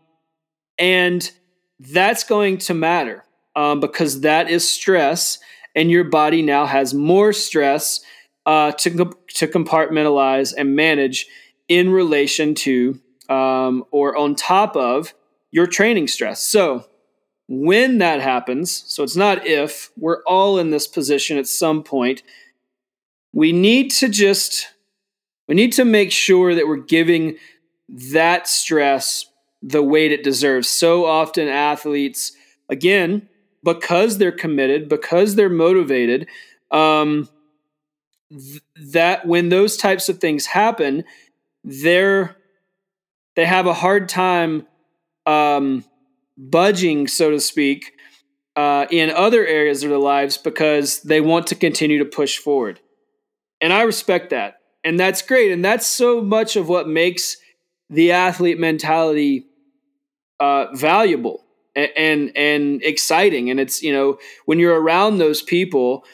and 0.79 1.31
that's 1.81 2.23
going 2.23 2.59
to 2.59 2.73
matter 2.73 3.25
um, 3.57 3.81
because 3.81 4.21
that 4.21 4.49
is 4.49 4.69
stress, 4.69 5.41
and 5.75 5.91
your 5.91 6.05
body 6.05 6.41
now 6.41 6.67
has 6.67 6.95
more 6.95 7.33
stress 7.33 8.01
uh, 8.47 8.71
to 8.73 8.91
to 9.31 9.49
compartmentalize 9.49 10.55
and 10.57 10.77
manage 10.77 11.27
in 11.67 11.91
relation 11.91 12.55
to 12.55 13.01
um, 13.29 13.85
or 13.91 14.17
on 14.17 14.37
top 14.37 14.77
of 14.77 15.15
your 15.55 15.69
training 15.69 16.09
stress. 16.09 16.43
So, 16.43 16.85
when 17.47 17.99
that 17.99 18.21
happens, 18.21 18.85
so 18.89 19.05
it's 19.05 19.15
not 19.15 19.47
if, 19.47 19.93
we're 19.97 20.23
all 20.25 20.59
in 20.59 20.71
this 20.71 20.89
position 20.89 21.39
at 21.39 21.47
some 21.47 21.85
point. 21.85 22.25
We 23.33 23.53
need 23.53 23.91
to 23.93 24.09
just 24.09 24.69
we 25.47 25.55
need 25.55 25.73
to 25.75 25.85
make 25.85 26.11
sure 26.11 26.55
that 26.55 26.67
we're 26.67 26.77
giving 26.79 27.37
that 27.89 28.49
stress 28.49 29.27
the 29.63 29.83
weight 29.83 30.11
it 30.11 30.25
deserves. 30.25 30.69
So 30.69 31.05
often 31.05 31.47
athletes 31.47 32.33
again, 32.69 33.29
because 33.63 34.19
they're 34.19 34.33
committed, 34.33 34.89
because 34.89 35.37
they're 35.37 35.49
motivated, 35.49 36.27
um, 36.71 37.29
th- 38.31 38.63
that 38.93 39.27
when 39.27 39.51
those 39.51 39.77
types 39.77 40.09
of 40.09 40.19
things 40.19 40.47
happen, 40.47 41.05
they're 41.63 42.37
they 43.37 43.45
have 43.45 43.67
a 43.67 43.75
hard 43.75 44.09
time 44.09 44.67
um, 45.27 45.85
budging, 46.37 47.07
so 47.07 47.31
to 47.31 47.41
speak, 47.41 47.93
uh, 48.57 48.87
in 48.91 49.11
other 49.11 49.47
areas 49.47 49.83
of 49.83 49.91
their 49.91 49.99
lives 49.99 50.39
because 50.39 51.01
they 51.03 51.21
want 51.21 51.47
to 51.49 51.55
continue 51.55 51.99
to 51.99 52.05
push 52.05 52.39
forward. 52.39 52.81
And 53.61 53.73
I 53.73 53.83
respect 53.83 54.31
that. 54.31 54.59
And 54.85 55.01
that's 55.01 55.23
great. 55.23 55.51
And 55.51 55.65
that's 55.65 55.87
so 55.87 56.21
much 56.21 56.57
of 56.57 56.69
what 56.69 56.87
makes 56.87 57.37
the 57.89 58.13
athlete 58.13 58.59
mentality 58.59 59.47
uh, 60.41 60.67
valuable 60.75 61.45
and, 61.75 61.91
and 61.97 62.37
and 62.37 62.83
exciting. 62.83 63.51
And 63.51 63.59
it's 63.59 63.83
you 63.83 63.93
know 63.93 64.19
when 64.45 64.59
you're 64.59 64.81
around 64.81 65.19
those 65.19 65.43
people, 65.43 66.05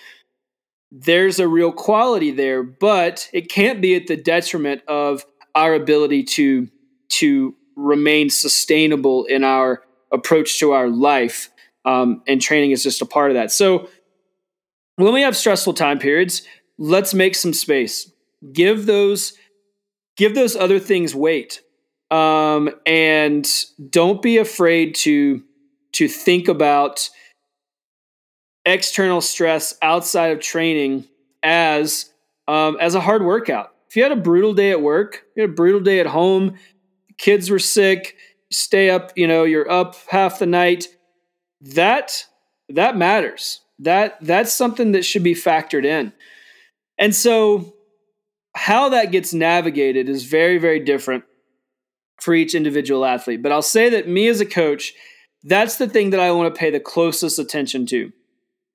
there's 0.90 1.38
a 1.38 1.48
real 1.48 1.72
quality 1.72 2.30
there, 2.30 2.62
but 2.62 3.28
it 3.32 3.50
can't 3.50 3.80
be 3.80 3.94
at 3.94 4.06
the 4.06 4.16
detriment 4.16 4.82
of 4.86 5.24
our 5.54 5.74
ability 5.74 6.24
to 6.24 6.68
to 7.10 7.54
remain 7.84 8.30
sustainable 8.30 9.24
in 9.24 9.44
our 9.44 9.82
approach 10.12 10.58
to 10.60 10.72
our 10.72 10.88
life. 10.88 11.50
Um, 11.84 12.22
and 12.26 12.40
training 12.40 12.72
is 12.72 12.82
just 12.82 13.00
a 13.00 13.06
part 13.06 13.30
of 13.30 13.34
that. 13.34 13.50
So 13.50 13.88
when 14.96 15.14
we 15.14 15.22
have 15.22 15.36
stressful 15.36 15.74
time 15.74 15.98
periods, 15.98 16.42
let's 16.78 17.14
make 17.14 17.34
some 17.34 17.54
space. 17.54 18.10
Give 18.52 18.86
those 18.86 19.34
give 20.16 20.34
those 20.34 20.56
other 20.56 20.78
things 20.78 21.14
weight. 21.14 21.62
Um, 22.10 22.70
and 22.84 23.48
don't 23.88 24.20
be 24.20 24.36
afraid 24.36 24.94
to 24.96 25.42
to 25.92 26.08
think 26.08 26.48
about 26.48 27.08
external 28.66 29.20
stress 29.20 29.74
outside 29.80 30.32
of 30.32 30.40
training 30.40 31.06
as 31.42 32.10
um, 32.48 32.76
as 32.80 32.94
a 32.94 33.00
hard 33.00 33.24
workout. 33.24 33.72
If 33.88 33.96
you 33.96 34.02
had 34.02 34.12
a 34.12 34.16
brutal 34.16 34.54
day 34.54 34.70
at 34.70 34.82
work, 34.82 35.24
you 35.34 35.42
had 35.42 35.50
a 35.50 35.54
brutal 35.54 35.80
day 35.80 36.00
at 36.00 36.06
home, 36.06 36.56
kids 37.20 37.50
were 37.50 37.58
sick, 37.58 38.16
stay 38.50 38.90
up, 38.90 39.12
you 39.14 39.28
know, 39.28 39.44
you're 39.44 39.70
up 39.70 39.94
half 40.08 40.38
the 40.38 40.46
night. 40.46 40.88
That 41.60 42.26
that 42.70 42.96
matters. 42.96 43.60
That 43.78 44.16
that's 44.22 44.52
something 44.52 44.92
that 44.92 45.04
should 45.04 45.22
be 45.22 45.34
factored 45.34 45.84
in. 45.84 46.12
And 46.98 47.14
so 47.14 47.74
how 48.56 48.88
that 48.88 49.12
gets 49.12 49.32
navigated 49.32 50.08
is 50.08 50.24
very 50.24 50.58
very 50.58 50.80
different 50.80 51.24
for 52.20 52.34
each 52.34 52.54
individual 52.54 53.04
athlete. 53.04 53.42
But 53.42 53.52
I'll 53.52 53.62
say 53.62 53.90
that 53.90 54.08
me 54.08 54.26
as 54.28 54.40
a 54.40 54.46
coach, 54.46 54.94
that's 55.42 55.76
the 55.76 55.88
thing 55.88 56.10
that 56.10 56.20
I 56.20 56.32
want 56.32 56.52
to 56.52 56.58
pay 56.58 56.70
the 56.70 56.80
closest 56.80 57.38
attention 57.38 57.86
to. 57.86 58.12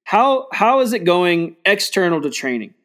How 0.04 0.48
how 0.54 0.82
is 0.82 0.94
it 0.94 1.04
going 1.04 1.58
external 1.66 2.22
to 2.22 2.30
training? 2.30 2.76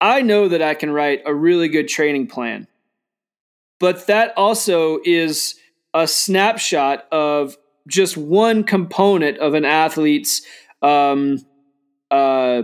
I 0.00 0.22
know 0.22 0.48
that 0.48 0.62
I 0.62 0.74
can 0.74 0.90
write 0.90 1.22
a 1.24 1.34
really 1.34 1.68
good 1.68 1.88
training 1.88 2.26
plan. 2.26 2.68
But 3.78 4.06
that 4.06 4.32
also 4.36 4.98
is 5.04 5.54
a 5.94 6.06
snapshot 6.06 7.06
of 7.12 7.56
just 7.86 8.16
one 8.16 8.64
component 8.64 9.38
of 9.38 9.54
an 9.54 9.64
athlete's 9.64 10.42
um, 10.82 11.38
uh, 12.10 12.62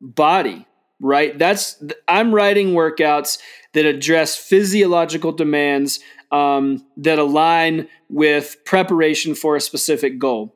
body, 0.00 0.66
right? 1.00 1.38
That's 1.38 1.82
I'm 2.08 2.34
writing 2.34 2.70
workouts 2.70 3.38
that 3.72 3.84
address 3.84 4.36
physiological 4.36 5.32
demands 5.32 6.00
um, 6.32 6.84
that 6.96 7.18
align 7.18 7.88
with 8.08 8.56
preparation 8.64 9.34
for 9.34 9.56
a 9.56 9.60
specific 9.60 10.18
goal. 10.18 10.54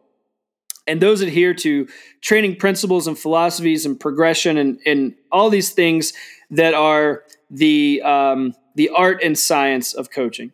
And 0.87 1.01
those 1.01 1.21
adhere 1.21 1.55
to 1.55 1.87
training 2.23 2.57
principles 2.57 3.07
and 3.07 3.19
philosophies 3.19 3.85
and 3.85 4.01
progression 4.01 4.57
and, 4.57 4.81
and 4.87 5.15
all 5.31 5.51
these 5.51 5.71
things 5.71 6.15
that 6.51 6.73
are 6.73 7.25
the 7.51 8.01
um, 8.03 8.55
the 8.79 8.91
art 8.91 9.21
and 9.25 9.37
science 9.37 9.93
of 9.93 10.09
coaching. 10.13 10.53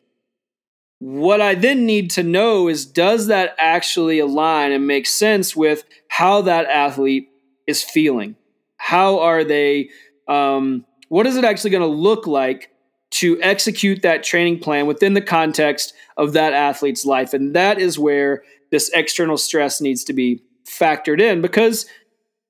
What 0.98 1.42
I 1.42 1.54
then 1.54 1.84
need 1.84 2.10
to 2.12 2.22
know 2.22 2.68
is 2.68 2.86
does 2.86 3.26
that 3.26 3.54
actually 3.58 4.18
align 4.18 4.72
and 4.72 4.86
make 4.86 5.06
sense 5.06 5.54
with 5.54 5.84
how 6.08 6.40
that 6.40 6.64
athlete 6.64 7.28
is 7.66 7.84
feeling? 7.84 8.36
How 8.78 9.18
are 9.20 9.44
they? 9.44 9.90
Um, 10.26 10.86
what 11.10 11.26
is 11.26 11.36
it 11.36 11.44
actually 11.44 11.68
going 11.68 11.82
to 11.82 11.86
look 11.86 12.26
like 12.26 12.70
to 13.10 13.38
execute 13.42 14.00
that 14.00 14.24
training 14.24 14.60
plan 14.60 14.86
within 14.86 15.12
the 15.12 15.20
context 15.20 15.92
of 16.16 16.32
that 16.32 16.54
athlete's 16.54 17.04
life? 17.04 17.34
And 17.34 17.54
that 17.54 17.78
is 17.78 17.98
where 17.98 18.42
this 18.70 18.90
external 18.94 19.36
stress 19.36 19.82
needs 19.82 20.02
to 20.04 20.14
be 20.14 20.42
factored 20.66 21.20
in 21.20 21.42
because, 21.42 21.84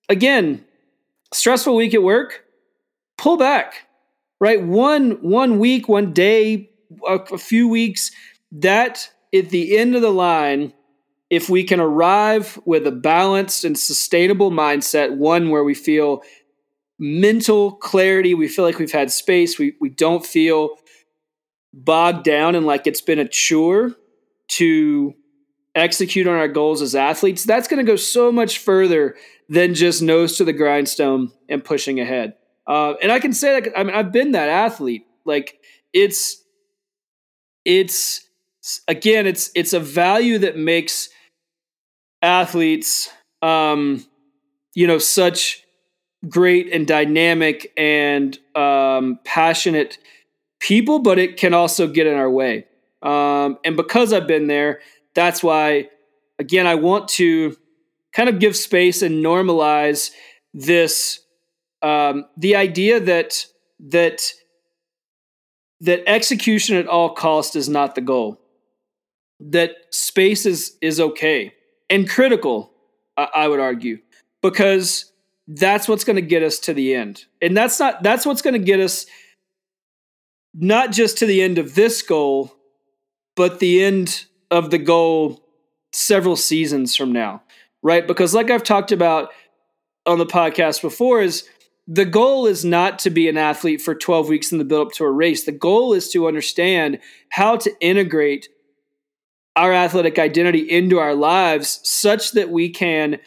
again, 0.08 0.64
stressful 1.32 1.74
week 1.74 1.94
at 1.94 2.02
work, 2.04 2.44
pull 3.18 3.36
back, 3.36 3.88
right? 4.40 4.62
One 4.62 5.12
one 5.22 5.58
week, 5.58 5.88
one 5.88 6.12
day, 6.12 6.70
a, 7.06 7.14
a 7.16 7.38
few 7.38 7.68
weeks 7.68 8.10
that 8.52 9.10
at 9.34 9.50
the 9.50 9.76
end 9.76 9.96
of 9.96 10.02
the 10.02 10.10
line, 10.10 10.72
if 11.30 11.50
we 11.50 11.64
can 11.64 11.80
arrive 11.80 12.58
with 12.64 12.86
a 12.86 12.92
balanced 12.92 13.64
and 13.64 13.78
sustainable 13.78 14.50
mindset, 14.50 15.16
one 15.16 15.50
where 15.50 15.64
we 15.64 15.74
feel 15.74 16.22
mental 16.98 17.72
clarity, 17.72 18.34
we 18.34 18.48
feel 18.48 18.64
like 18.64 18.78
we've 18.78 18.92
had 18.92 19.10
space, 19.10 19.58
we, 19.58 19.74
we 19.80 19.88
don't 19.88 20.24
feel 20.24 20.76
bogged 21.72 22.24
down 22.24 22.54
and 22.54 22.66
like 22.66 22.86
it's 22.86 23.00
been 23.00 23.18
a 23.18 23.26
chore 23.26 23.96
to 24.46 25.14
execute 25.74 26.28
on 26.28 26.34
our 26.34 26.46
goals 26.46 26.80
as 26.80 26.94
athletes, 26.94 27.42
that's 27.42 27.66
going 27.66 27.84
to 27.84 27.90
go 27.90 27.96
so 27.96 28.30
much 28.30 28.58
further 28.58 29.16
than 29.48 29.74
just 29.74 30.02
nose 30.02 30.36
to 30.36 30.44
the 30.44 30.52
grindstone 30.52 31.32
and 31.48 31.64
pushing 31.64 31.98
ahead. 31.98 32.34
Uh, 32.66 32.94
and 33.02 33.12
I 33.12 33.20
can 33.20 33.32
say 33.32 33.60
that 33.60 33.78
I 33.78 33.84
mean 33.84 33.94
I've 33.94 34.12
been 34.12 34.32
that 34.32 34.48
athlete. 34.48 35.06
Like 35.24 35.58
it's 35.92 36.42
it's 37.64 38.24
again, 38.88 39.26
it's 39.26 39.50
it's 39.54 39.72
a 39.72 39.80
value 39.80 40.38
that 40.38 40.56
makes 40.56 41.08
athletes, 42.22 43.10
um, 43.42 44.04
you 44.74 44.86
know, 44.86 44.98
such 44.98 45.62
great 46.28 46.72
and 46.72 46.86
dynamic 46.86 47.72
and 47.76 48.38
um, 48.54 49.18
passionate 49.24 49.98
people, 50.60 50.98
but 50.98 51.18
it 51.18 51.36
can 51.36 51.52
also 51.52 51.86
get 51.86 52.06
in 52.06 52.14
our 52.14 52.30
way. 52.30 52.66
Um, 53.02 53.58
and 53.64 53.76
because 53.76 54.12
I've 54.12 54.26
been 54.26 54.46
there, 54.46 54.80
that's 55.14 55.42
why, 55.42 55.90
again, 56.38 56.66
I 56.66 56.76
want 56.76 57.08
to 57.08 57.56
kind 58.14 58.30
of 58.30 58.38
give 58.38 58.56
space 58.56 59.02
and 59.02 59.22
normalize 59.22 60.10
this 60.54 61.20
um, 61.84 62.24
the 62.36 62.56
idea 62.56 62.98
that 62.98 63.46
that 63.78 64.32
that 65.80 66.08
execution 66.08 66.76
at 66.76 66.88
all 66.88 67.10
cost 67.10 67.54
is 67.56 67.68
not 67.68 67.94
the 67.94 68.00
goal. 68.00 68.40
That 69.38 69.72
space 69.90 70.46
is 70.46 70.76
is 70.80 70.98
okay 70.98 71.52
and 71.90 72.08
critical 72.08 72.72
I, 73.18 73.28
I 73.34 73.48
would 73.48 73.60
argue 73.60 73.98
because 74.42 75.12
that's 75.46 75.86
what's 75.86 76.04
going 76.04 76.16
to 76.16 76.22
get 76.22 76.42
us 76.42 76.58
to 76.60 76.72
the 76.72 76.94
end. 76.94 77.26
And 77.42 77.54
that's 77.54 77.78
not 77.78 78.02
that's 78.02 78.24
what's 78.24 78.40
going 78.40 78.54
to 78.54 78.64
get 78.64 78.80
us 78.80 79.04
not 80.54 80.90
just 80.90 81.18
to 81.18 81.26
the 81.26 81.42
end 81.42 81.58
of 81.58 81.74
this 81.74 82.00
goal 82.00 82.54
but 83.36 83.58
the 83.58 83.82
end 83.82 84.24
of 84.50 84.70
the 84.70 84.78
goal 84.78 85.44
several 85.92 86.36
seasons 86.36 86.96
from 86.96 87.12
now 87.12 87.42
right? 87.82 88.06
Because 88.06 88.32
like 88.32 88.50
i've 88.50 88.62
talked 88.62 88.92
about 88.92 89.30
on 90.06 90.18
the 90.18 90.26
podcast 90.26 90.82
before 90.82 91.22
is 91.22 91.48
the 91.86 92.04
goal 92.04 92.46
is 92.46 92.64
not 92.64 92.98
to 93.00 93.10
be 93.10 93.28
an 93.28 93.36
athlete 93.36 93.80
for 93.80 93.94
12 93.94 94.28
weeks 94.28 94.52
in 94.52 94.58
the 94.58 94.64
build 94.64 94.88
up 94.88 94.92
to 94.94 95.04
a 95.04 95.10
race. 95.10 95.44
The 95.44 95.52
goal 95.52 95.92
is 95.92 96.08
to 96.10 96.26
understand 96.26 96.98
how 97.28 97.56
to 97.56 97.72
integrate 97.80 98.48
our 99.56 99.72
athletic 99.72 100.18
identity 100.18 100.60
into 100.60 100.98
our 100.98 101.14
lives 101.14 101.80
such 101.84 102.32
that 102.32 102.50
we 102.50 102.70
can 102.70 103.18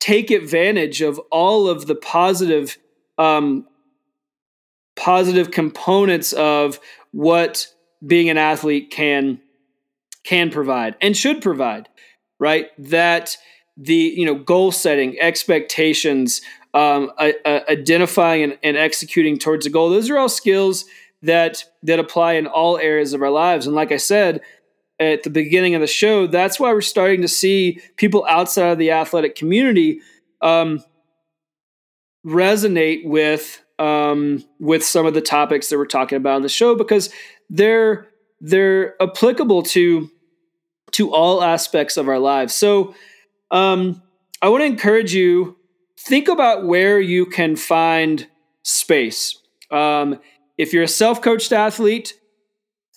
take 0.00 0.30
advantage 0.30 1.00
of 1.00 1.18
all 1.30 1.66
of 1.68 1.86
the 1.86 1.94
positive 1.94 2.76
um, 3.16 3.66
positive 4.96 5.50
components 5.50 6.32
of 6.32 6.78
what 7.12 7.68
being 8.06 8.28
an 8.28 8.38
athlete 8.38 8.90
can 8.90 9.40
can 10.24 10.50
provide 10.50 10.94
and 11.00 11.16
should 11.16 11.40
provide 11.40 11.88
right? 12.38 12.68
That 12.78 13.36
the 13.76 13.94
you 13.94 14.26
know 14.26 14.34
goal 14.34 14.72
setting 14.72 15.18
expectations 15.20 16.40
um, 16.74 17.10
identifying 17.18 18.42
and, 18.42 18.58
and 18.62 18.76
executing 18.76 19.38
towards 19.38 19.64
a 19.64 19.70
goal 19.70 19.90
those 19.90 20.10
are 20.10 20.18
all 20.18 20.28
skills 20.28 20.84
that 21.22 21.64
that 21.82 21.98
apply 21.98 22.34
in 22.34 22.46
all 22.46 22.76
areas 22.76 23.12
of 23.12 23.22
our 23.22 23.30
lives 23.30 23.66
and 23.66 23.74
like 23.74 23.92
i 23.92 23.96
said 23.96 24.40
at 25.00 25.22
the 25.22 25.30
beginning 25.30 25.74
of 25.74 25.80
the 25.80 25.86
show, 25.86 26.26
that's 26.26 26.60
why 26.60 26.72
we're 26.72 26.80
starting 26.80 27.22
to 27.22 27.28
see 27.28 27.80
people 27.96 28.24
outside 28.28 28.68
of 28.68 28.78
the 28.78 28.92
athletic 28.92 29.34
community 29.34 30.00
um, 30.40 30.82
resonate 32.24 33.04
with 33.04 33.60
um, 33.78 34.44
with 34.60 34.84
some 34.84 35.04
of 35.04 35.14
the 35.14 35.20
topics 35.20 35.68
that 35.68 35.78
we're 35.78 35.86
talking 35.86 36.16
about 36.16 36.36
on 36.36 36.42
the 36.42 36.48
show 36.48 36.76
because 36.76 37.10
they're 37.50 38.08
they're 38.40 39.00
applicable 39.02 39.62
to 39.62 40.10
to 40.92 41.12
all 41.12 41.42
aspects 41.42 41.96
of 41.96 42.08
our 42.08 42.20
lives. 42.20 42.54
So 42.54 42.94
um, 43.50 44.00
I 44.40 44.48
want 44.48 44.62
to 44.62 44.66
encourage 44.66 45.12
you 45.12 45.56
think 46.06 46.28
about 46.28 46.64
where 46.64 47.00
you 47.00 47.26
can 47.26 47.56
find 47.56 48.26
space. 48.62 49.38
Um, 49.70 50.20
if 50.56 50.72
you're 50.72 50.84
a 50.84 50.88
self 50.88 51.20
coached 51.20 51.52
athlete, 51.52 52.14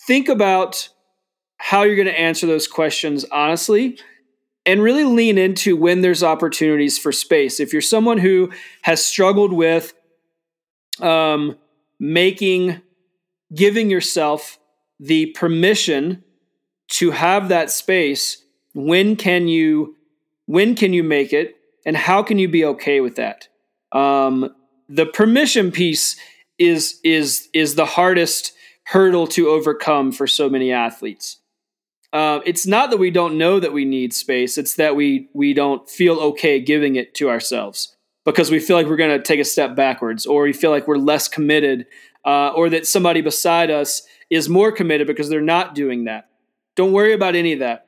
think 0.08 0.30
about 0.30 0.89
how 1.58 1.84
you're 1.84 1.95
going 1.95 2.08
to 2.08 2.20
answer 2.20 2.45
those 2.45 2.68
questions 2.68 3.26
honestly 3.32 3.99
and 4.66 4.82
really 4.84 5.05
lean 5.05 5.38
into 5.38 5.76
when 5.76 6.01
there's 6.01 6.24
opportunities 6.24 6.99
for 6.99 7.12
space. 7.12 7.60
If 7.60 7.74
you're 7.74 7.82
someone 7.82 8.18
who 8.18 8.51
has 8.84 9.03
struggled 9.03 9.53
with 9.53 9.93
um, 10.99 11.58
making, 11.99 12.82
giving 13.53 13.89
yourself 13.89 14.60
the 14.99 15.28
permission 15.28 16.24
to 16.88 17.12
have 17.12 17.49
that 17.49 17.72
space. 17.72 18.43
When 18.74 19.16
can 19.16 19.47
you 19.47 19.95
when 20.45 20.76
can 20.76 20.93
you 20.93 21.03
make 21.03 21.34
it 21.34 21.57
and 21.88 21.96
how 21.96 22.22
can 22.22 22.38
you 22.38 22.50
be 22.50 22.66
okay 22.66 23.00
with 23.00 23.16
that? 23.16 23.48
Um, 23.94 24.54
the 24.90 25.06
permission 25.06 25.72
piece 25.72 26.18
is 26.60 27.00
is 27.04 27.48
is 27.54 27.76
the 27.76 27.86
hardest 27.86 28.52
hurdle 28.84 29.26
to 29.28 29.48
overcome 29.48 30.12
for 30.12 30.28
so 30.28 30.50
many 30.50 30.72
athletes. 30.72 31.38
Uh, 32.14 32.40
it's 32.46 32.68
not 32.68 32.90
that 32.90 32.98
we 32.98 33.10
don't 33.10 33.38
know 33.38 33.60
that 33.60 33.74
we 33.74 33.86
need 33.86 34.14
space; 34.14 34.58
it's 34.58 34.76
that 34.76 34.96
we 34.96 35.30
we 35.34 35.54
don't 35.54 35.90
feel 35.90 36.20
okay 36.20 36.60
giving 36.60 36.98
it 36.98 37.16
to 37.16 37.30
ourselves 37.30 37.96
because 38.26 38.52
we 38.52 38.60
feel 38.60 38.76
like 38.76 38.88
we're 38.88 38.98
going 38.98 39.18
to 39.18 39.24
take 39.24 39.40
a 39.40 39.46
step 39.46 39.76
backwards, 39.76 40.26
or 40.26 40.44
we 40.44 40.54
feel 40.54 40.72
like 40.72 40.88
we're 40.88 40.98
less 40.98 41.30
committed, 41.30 41.86
uh, 42.26 42.50
or 42.50 42.70
that 42.70 42.86
somebody 42.86 43.22
beside 43.22 43.72
us 43.72 44.02
is 44.30 44.50
more 44.50 44.74
committed 44.74 45.08
because 45.08 45.30
they're 45.30 45.42
not 45.42 45.74
doing 45.74 46.04
that. 46.04 46.28
Don't 46.76 46.92
worry 46.92 47.14
about 47.14 47.36
any 47.36 47.54
of 47.54 47.60
that. 47.60 47.88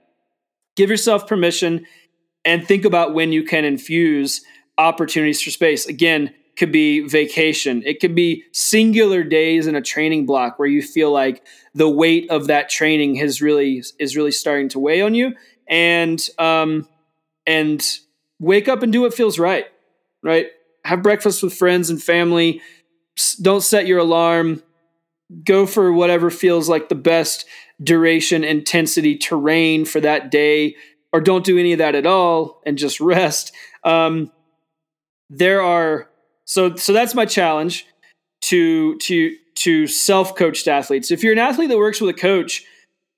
Give 0.78 0.90
yourself 0.90 1.28
permission 1.28 1.86
and 2.50 2.68
think 2.68 2.84
about 2.84 3.14
when 3.14 3.32
you 3.32 3.44
can 3.44 3.64
infuse 3.64 4.42
opportunities 4.80 5.40
for 5.40 5.52
space. 5.52 5.86
Again, 5.86 6.34
could 6.58 6.72
be 6.72 7.02
vacation. 7.02 7.84
It 7.86 8.00
could 8.00 8.16
be 8.16 8.44
singular 8.52 9.24
days 9.24 9.68
in 9.68 9.76
a 9.76 9.82
training 9.82 10.26
block 10.26 10.58
where 10.58 10.68
you 10.68 10.82
feel 10.82 11.12
like 11.12 11.46
the 11.76 11.88
weight 11.88 12.30
of 12.32 12.48
that 12.48 12.68
training 12.70 13.16
has 13.18 13.40
really 13.40 13.84
is 14.00 14.18
really 14.18 14.32
starting 14.32 14.68
to 14.70 14.80
weigh 14.80 15.02
on 15.02 15.14
you, 15.14 15.36
and 15.68 16.28
um, 16.40 16.88
and 17.46 18.00
wake 18.40 18.68
up 18.68 18.82
and 18.82 18.92
do 18.92 19.02
what 19.02 19.14
feels 19.14 19.38
right. 19.38 19.68
Right, 20.24 20.48
have 20.84 21.04
breakfast 21.04 21.44
with 21.44 21.54
friends 21.54 21.92
and 21.92 22.02
family. 22.02 22.62
Don't 23.42 23.62
set 23.62 23.86
your 23.86 24.00
alarm. 24.00 24.64
Go 25.44 25.68
for 25.68 25.94
whatever 25.94 26.32
feels 26.32 26.68
like 26.68 26.90
the 26.90 26.96
best 26.96 27.46
duration, 27.82 28.44
intensity, 28.44 29.18
terrain 29.18 29.86
for 29.86 30.02
that 30.02 30.32
day, 30.32 30.76
or 31.12 31.22
don't 31.22 31.46
do 31.46 31.58
any 31.58 31.74
of 31.74 31.80
that 31.80 31.96
at 31.96 32.06
all 32.06 32.62
and 32.66 32.78
just 32.78 33.00
rest. 33.00 33.52
Um, 33.84 34.32
there 35.30 35.62
are 35.62 36.10
so 36.46 36.76
so 36.76 36.94
that's 36.94 37.16
my 37.16 37.26
challenge 37.26 37.86
to 38.42 38.98
to 39.00 39.36
to 39.56 39.88
self-coached 39.88 40.68
athletes. 40.68 41.12
If 41.12 41.24
you're 41.24 41.34
an 41.34 41.40
athlete 41.40 41.70
that 41.70 41.78
works 41.78 42.02
with 42.02 42.16
a 42.16 42.20
coach, 42.20 42.64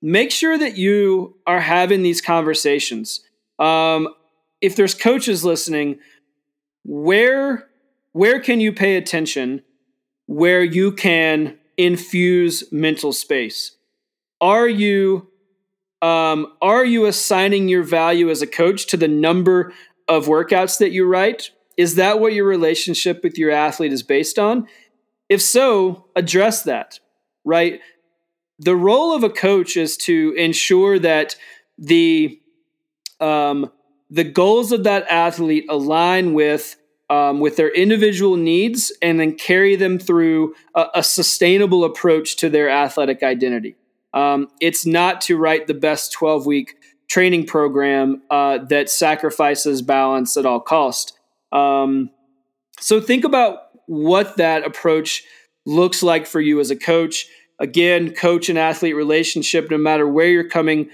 make 0.00 0.30
sure 0.30 0.58
that 0.58 0.76
you 0.76 1.36
are 1.46 1.60
having 1.60 2.02
these 2.02 2.20
conversations. 2.20 3.20
Um, 3.58 4.08
if 4.60 4.76
there's 4.76 4.94
coaches 4.94 5.44
listening, 5.44 5.98
where 6.84 7.68
where 8.12 8.40
can 8.40 8.60
you 8.60 8.72
pay 8.72 8.96
attention 8.96 9.62
where 10.26 10.62
you 10.62 10.92
can 10.92 11.58
infuse 11.76 12.64
mental 12.70 13.12
space? 13.12 13.76
Are 14.40 14.68
you 14.68 15.28
um, 16.02 16.52
are 16.60 16.84
you 16.84 17.06
assigning 17.06 17.68
your 17.68 17.84
value 17.84 18.28
as 18.28 18.42
a 18.42 18.46
coach 18.46 18.86
to 18.88 18.96
the 18.96 19.08
number 19.08 19.72
of 20.08 20.26
workouts 20.26 20.78
that 20.78 20.90
you 20.90 21.06
write 21.06 21.52
is 21.76 21.94
that 21.94 22.20
what 22.20 22.34
your 22.34 22.44
relationship 22.44 23.22
with 23.22 23.38
your 23.38 23.50
athlete 23.50 23.92
is 23.92 24.02
based 24.02 24.38
on? 24.38 24.66
If 25.28 25.40
so, 25.40 26.06
address 26.14 26.64
that, 26.64 27.00
right? 27.44 27.80
The 28.58 28.76
role 28.76 29.14
of 29.14 29.24
a 29.24 29.30
coach 29.30 29.76
is 29.76 29.96
to 29.98 30.34
ensure 30.36 30.98
that 30.98 31.36
the 31.78 32.38
um, 33.20 33.70
the 34.10 34.24
goals 34.24 34.72
of 34.72 34.84
that 34.84 35.06
athlete 35.08 35.64
align 35.70 36.34
with 36.34 36.76
um, 37.08 37.40
with 37.40 37.56
their 37.56 37.70
individual 37.70 38.36
needs 38.36 38.92
and 39.00 39.18
then 39.18 39.34
carry 39.34 39.76
them 39.76 39.98
through 39.98 40.54
a, 40.74 40.86
a 40.96 41.02
sustainable 41.02 41.84
approach 41.84 42.36
to 42.36 42.50
their 42.50 42.68
athletic 42.68 43.22
identity. 43.22 43.76
Um, 44.14 44.48
it's 44.60 44.84
not 44.84 45.20
to 45.22 45.36
write 45.36 45.66
the 45.66 45.74
best 45.74 46.12
12 46.12 46.46
week 46.46 46.76
training 47.08 47.46
program 47.46 48.22
uh, 48.30 48.58
that 48.68 48.88
sacrifices 48.88 49.82
balance 49.82 50.36
at 50.36 50.46
all 50.46 50.60
cost. 50.60 51.18
Um, 51.52 52.10
so 52.80 53.00
think 53.00 53.24
about 53.24 53.58
what 53.86 54.38
that 54.38 54.64
approach 54.64 55.24
looks 55.66 56.02
like 56.02 56.26
for 56.26 56.40
you 56.40 56.60
as 56.60 56.70
a 56.70 56.76
coach. 56.76 57.26
Again, 57.58 58.14
coach 58.14 58.48
and 58.48 58.58
athlete 58.58 58.96
relationship, 58.96 59.70
no 59.70 59.78
matter 59.78 60.08
where 60.08 60.28
you're 60.28 60.48
coming, 60.48 60.90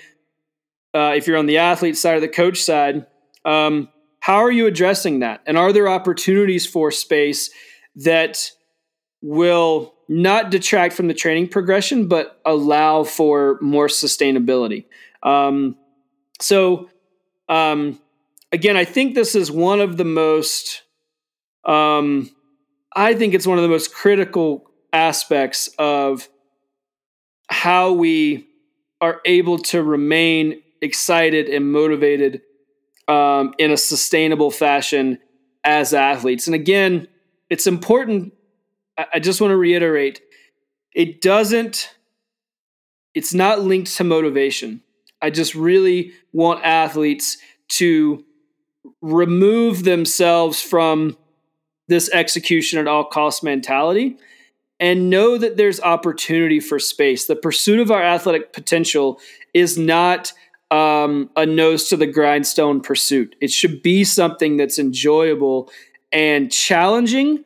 uh, 0.94 1.14
if 1.16 1.26
you're 1.26 1.38
on 1.38 1.46
the 1.46 1.58
athlete 1.58 1.96
side 1.96 2.16
or 2.16 2.20
the 2.20 2.28
coach 2.28 2.62
side, 2.62 3.06
um, 3.44 3.88
how 4.20 4.38
are 4.38 4.50
you 4.50 4.66
addressing 4.66 5.20
that? 5.20 5.42
And 5.46 5.56
are 5.56 5.72
there 5.72 5.88
opportunities 5.88 6.66
for 6.66 6.90
space 6.90 7.50
that 7.96 8.50
will 9.22 9.94
not 10.08 10.50
detract 10.50 10.94
from 10.94 11.08
the 11.08 11.14
training 11.14 11.48
progression, 11.48 12.08
but 12.08 12.40
allow 12.44 13.04
for 13.04 13.58
more 13.60 13.88
sustainability? 13.88 14.86
Um, 15.22 15.76
so, 16.40 16.88
um, 17.48 17.98
again, 18.52 18.76
I 18.76 18.84
think 18.84 19.14
this 19.14 19.34
is 19.34 19.50
one 19.50 19.80
of 19.80 19.96
the 19.96 20.04
most, 20.04 20.82
um, 21.64 22.30
I 22.94 23.14
think 23.14 23.34
it's 23.34 23.46
one 23.46 23.58
of 23.58 23.62
the 23.62 23.68
most 23.68 23.94
critical 23.94 24.70
aspects 24.92 25.68
of 25.78 26.28
how 27.50 27.92
we 27.92 28.46
are 29.00 29.20
able 29.24 29.58
to 29.58 29.82
remain 29.82 30.62
excited 30.80 31.48
and 31.48 31.72
motivated 31.72 32.42
um, 33.06 33.54
in 33.58 33.70
a 33.70 33.76
sustainable 33.76 34.50
fashion 34.50 35.18
as 35.64 35.94
athletes. 35.94 36.46
And 36.46 36.54
again, 36.54 37.08
it's 37.50 37.66
important. 37.66 38.32
I 39.14 39.18
just 39.20 39.40
want 39.40 39.52
to 39.52 39.56
reiterate 39.56 40.20
it 40.94 41.20
doesn't, 41.20 41.94
it's 43.14 43.32
not 43.32 43.60
linked 43.60 43.96
to 43.96 44.04
motivation. 44.04 44.82
I 45.22 45.30
just 45.30 45.54
really 45.54 46.12
want 46.32 46.64
athletes 46.64 47.38
to 47.68 48.24
remove 49.00 49.84
themselves 49.84 50.60
from 50.60 51.16
this 51.88 52.10
execution 52.10 52.78
at 52.78 52.86
all 52.88 53.04
cost 53.04 53.42
mentality 53.42 54.16
and 54.80 55.10
know 55.10 55.38
that 55.38 55.56
there's 55.56 55.80
opportunity 55.80 56.60
for 56.60 56.78
space. 56.78 57.26
The 57.26 57.36
pursuit 57.36 57.80
of 57.80 57.90
our 57.90 58.02
athletic 58.02 58.52
potential 58.52 59.20
is 59.54 59.76
not 59.76 60.32
um, 60.70 61.30
a 61.36 61.46
nose 61.46 61.88
to 61.88 61.96
the 61.96 62.06
grindstone 62.06 62.80
pursuit. 62.80 63.34
It 63.40 63.50
should 63.50 63.82
be 63.82 64.04
something 64.04 64.56
that's 64.56 64.78
enjoyable 64.78 65.70
and 66.12 66.52
challenging, 66.52 67.44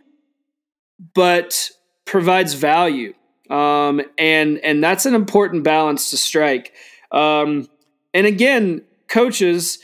but 1.15 1.71
provides 2.05 2.55
value. 2.55 3.15
Um, 3.51 4.01
and 4.19 4.59
and 4.59 4.83
that's 4.83 5.07
an 5.07 5.15
important 5.15 5.65
balance 5.65 6.11
to 6.11 6.17
strike. 6.17 6.73
Um, 7.11 7.69
and 8.15 8.27
again, 8.27 8.83
coaches 9.09 9.79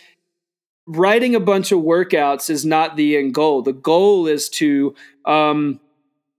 writing 0.86 1.34
a 1.34 1.40
bunch 1.40 1.70
of 1.70 1.80
workouts 1.80 2.48
is 2.48 2.64
not 2.64 2.96
the 2.96 3.16
end 3.16 3.34
goal. 3.34 3.62
The 3.62 3.72
goal 3.74 4.26
is 4.26 4.48
to 4.50 4.94
um, 5.24 5.80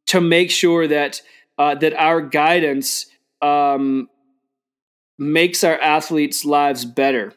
to 0.07 0.19
make 0.19 0.49
sure 0.49 0.88
that 0.88 1.21
uh, 1.57 1.75
that 1.75 1.93
our 1.93 2.21
guidance 2.21 3.05
um, 3.41 4.09
makes 5.17 5.63
our 5.63 5.80
athletes' 5.80 6.45
lives 6.45 6.86
better. 6.86 7.34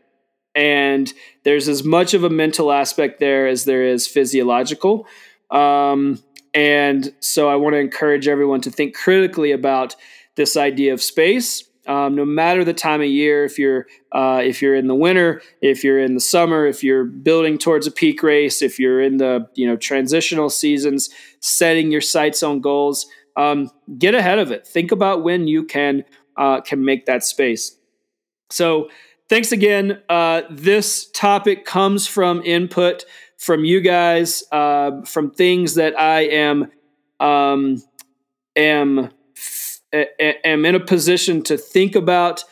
And 0.55 1.13
there's 1.45 1.69
as 1.69 1.83
much 1.83 2.15
of 2.15 2.25
a 2.25 2.31
mental 2.31 2.73
aspect 2.73 3.21
there 3.21 3.47
as 3.47 3.65
there 3.65 3.87
is 3.87 4.07
physiological. 4.07 5.07
Um, 5.51 6.23
and 6.55 7.13
so 7.21 7.49
I 7.49 7.57
want 7.57 7.75
to 7.75 7.79
encourage 7.79 8.29
everyone 8.29 8.61
to 8.63 8.71
think 8.71 8.95
critically 8.95 9.53
about 9.53 9.97
this 10.37 10.57
idea 10.57 10.93
of 10.93 11.03
space 11.03 11.65
um, 11.87 12.15
no 12.15 12.25
matter 12.25 12.65
the 12.65 12.75
time 12.75 13.01
of 13.01 13.09
year, 13.09 13.45
if 13.45 13.59
you're 13.59 13.87
uh, 14.13 14.41
if 14.45 14.63
you're 14.63 14.77
in 14.77 14.87
the 14.87 14.95
winter, 14.95 15.43
if 15.61 15.83
you're 15.83 15.99
in 15.99 16.15
the 16.15 16.21
summer, 16.21 16.67
if 16.67 16.85
you're 16.85 17.05
building 17.05 17.59
towards 17.59 17.87
a 17.87 17.91
peak 17.91 18.23
race, 18.23 18.63
if 18.63 18.79
you're 18.79 19.01
in 19.01 19.17
the 19.17 19.49
you 19.55 19.67
know 19.67 19.77
transitional 19.77 20.49
seasons, 20.49 21.11
setting 21.41 21.91
your 21.91 22.01
sights 22.01 22.43
on 22.43 22.61
goals, 22.61 23.07
um, 23.37 23.69
get 23.99 24.15
ahead 24.15 24.39
of 24.39 24.53
it. 24.53 24.67
Think 24.67 24.93
about 24.93 25.25
when 25.25 25.49
you 25.49 25.65
can 25.65 26.05
uh, 26.37 26.61
can 26.61 26.85
make 26.85 27.07
that 27.07 27.25
space. 27.25 27.77
So, 28.51 28.89
thanks 29.29 29.51
again. 29.51 30.01
Uh, 30.09 30.43
this 30.51 31.11
topic 31.11 31.65
comes 31.65 32.07
from 32.07 32.43
input 32.45 33.05
from 33.43 33.65
you 33.65 33.81
guys, 33.81 34.45
uh, 34.53 35.03
from 35.03 35.33
things 35.33 35.75
that 35.75 35.99
I 35.99 36.21
am 36.27 36.71
um, 37.19 37.83
am 38.55 39.11
am 39.93 40.65
in 40.65 40.75
a 40.77 40.81
position 40.81 41.43
to 41.43 41.59
think 41.59 41.97
about 41.97 42.45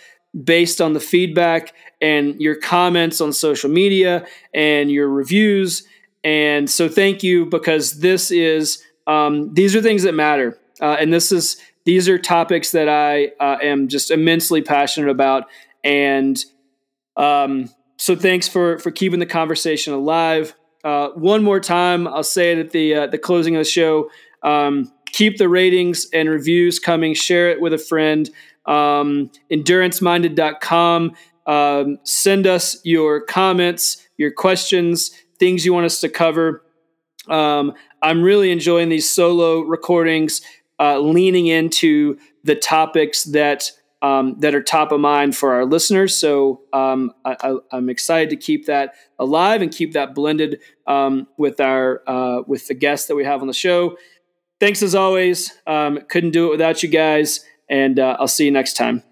based 0.44 0.80
on 0.80 0.92
the 0.92 0.98
feedback 0.98 1.74
and 2.00 2.40
your 2.40 2.56
comments 2.56 3.20
on 3.20 3.32
social 3.32 3.70
media 3.70 4.26
and 4.52 4.90
your 4.90 5.08
reviews. 5.08 5.86
And 6.24 6.68
so, 6.68 6.88
thank 6.88 7.22
you 7.22 7.46
because 7.46 8.00
this 8.00 8.32
is 8.32 8.82
um, 9.06 9.54
these 9.54 9.76
are 9.76 9.82
things 9.82 10.02
that 10.02 10.14
matter, 10.14 10.58
uh, 10.80 10.96
and 10.98 11.12
this 11.12 11.30
is 11.30 11.56
these 11.84 12.08
are 12.08 12.18
topics 12.18 12.72
that 12.72 12.88
I 12.88 13.30
uh, 13.38 13.58
am 13.62 13.86
just 13.86 14.10
immensely 14.10 14.60
passionate 14.60 15.08
about. 15.08 15.44
And 15.84 16.36
um, 17.16 17.70
so, 17.96 18.16
thanks 18.16 18.48
for 18.48 18.80
for 18.80 18.90
keeping 18.90 19.20
the 19.20 19.26
conversation 19.26 19.92
alive. 19.92 20.52
Uh, 20.84 21.08
one 21.10 21.42
more 21.42 21.60
time, 21.60 22.08
I'll 22.08 22.22
say 22.22 22.52
it 22.52 22.58
at 22.58 22.70
the 22.70 22.94
uh, 22.94 23.06
the 23.06 23.18
closing 23.18 23.54
of 23.56 23.60
the 23.60 23.64
show. 23.70 24.10
Um, 24.42 24.90
keep 25.06 25.36
the 25.38 25.48
ratings 25.48 26.06
and 26.12 26.28
reviews 26.28 26.78
coming. 26.78 27.14
Share 27.14 27.50
it 27.50 27.60
with 27.60 27.72
a 27.74 27.78
friend. 27.78 28.30
um, 28.66 29.30
enduranceminded.com. 29.50 31.12
Um, 31.46 31.98
send 32.04 32.46
us 32.46 32.80
your 32.84 33.20
comments, 33.22 34.06
your 34.16 34.30
questions, 34.30 35.10
things 35.38 35.64
you 35.64 35.72
want 35.72 35.86
us 35.86 36.00
to 36.00 36.08
cover. 36.08 36.62
Um, 37.28 37.72
I'm 38.02 38.22
really 38.22 38.50
enjoying 38.50 38.88
these 38.88 39.10
solo 39.10 39.60
recordings, 39.60 40.40
uh, 40.78 40.98
leaning 40.98 41.46
into 41.46 42.18
the 42.44 42.54
topics 42.54 43.24
that 43.24 43.72
um, 44.02 44.36
that 44.38 44.54
are 44.54 44.62
top 44.62 44.92
of 44.92 45.00
mind 45.00 45.36
for 45.36 45.52
our 45.52 45.64
listeners. 45.64 46.16
So 46.16 46.62
um, 46.72 47.12
I, 47.24 47.56
am 47.72 47.90
excited 47.90 48.30
to 48.30 48.36
keep 48.36 48.66
that 48.66 48.94
alive 49.18 49.62
and 49.62 49.70
keep 49.70 49.92
that 49.92 50.14
blended 50.14 50.60
um, 50.86 51.26
with 51.36 51.60
our 51.60 52.02
uh, 52.06 52.42
with 52.46 52.66
the 52.68 52.74
guests 52.74 53.08
that 53.08 53.14
we 53.14 53.24
have 53.24 53.40
on 53.40 53.46
the 53.46 53.54
show. 53.54 53.96
Thanks 54.58 54.82
as 54.82 54.94
always. 54.94 55.52
Um, 55.66 56.00
couldn't 56.08 56.32
do 56.32 56.48
it 56.48 56.50
without 56.50 56.82
you 56.82 56.88
guys, 56.88 57.44
and 57.68 57.98
uh, 57.98 58.16
I'll 58.18 58.28
see 58.28 58.44
you 58.44 58.50
next 58.50 58.74
time. 58.76 59.02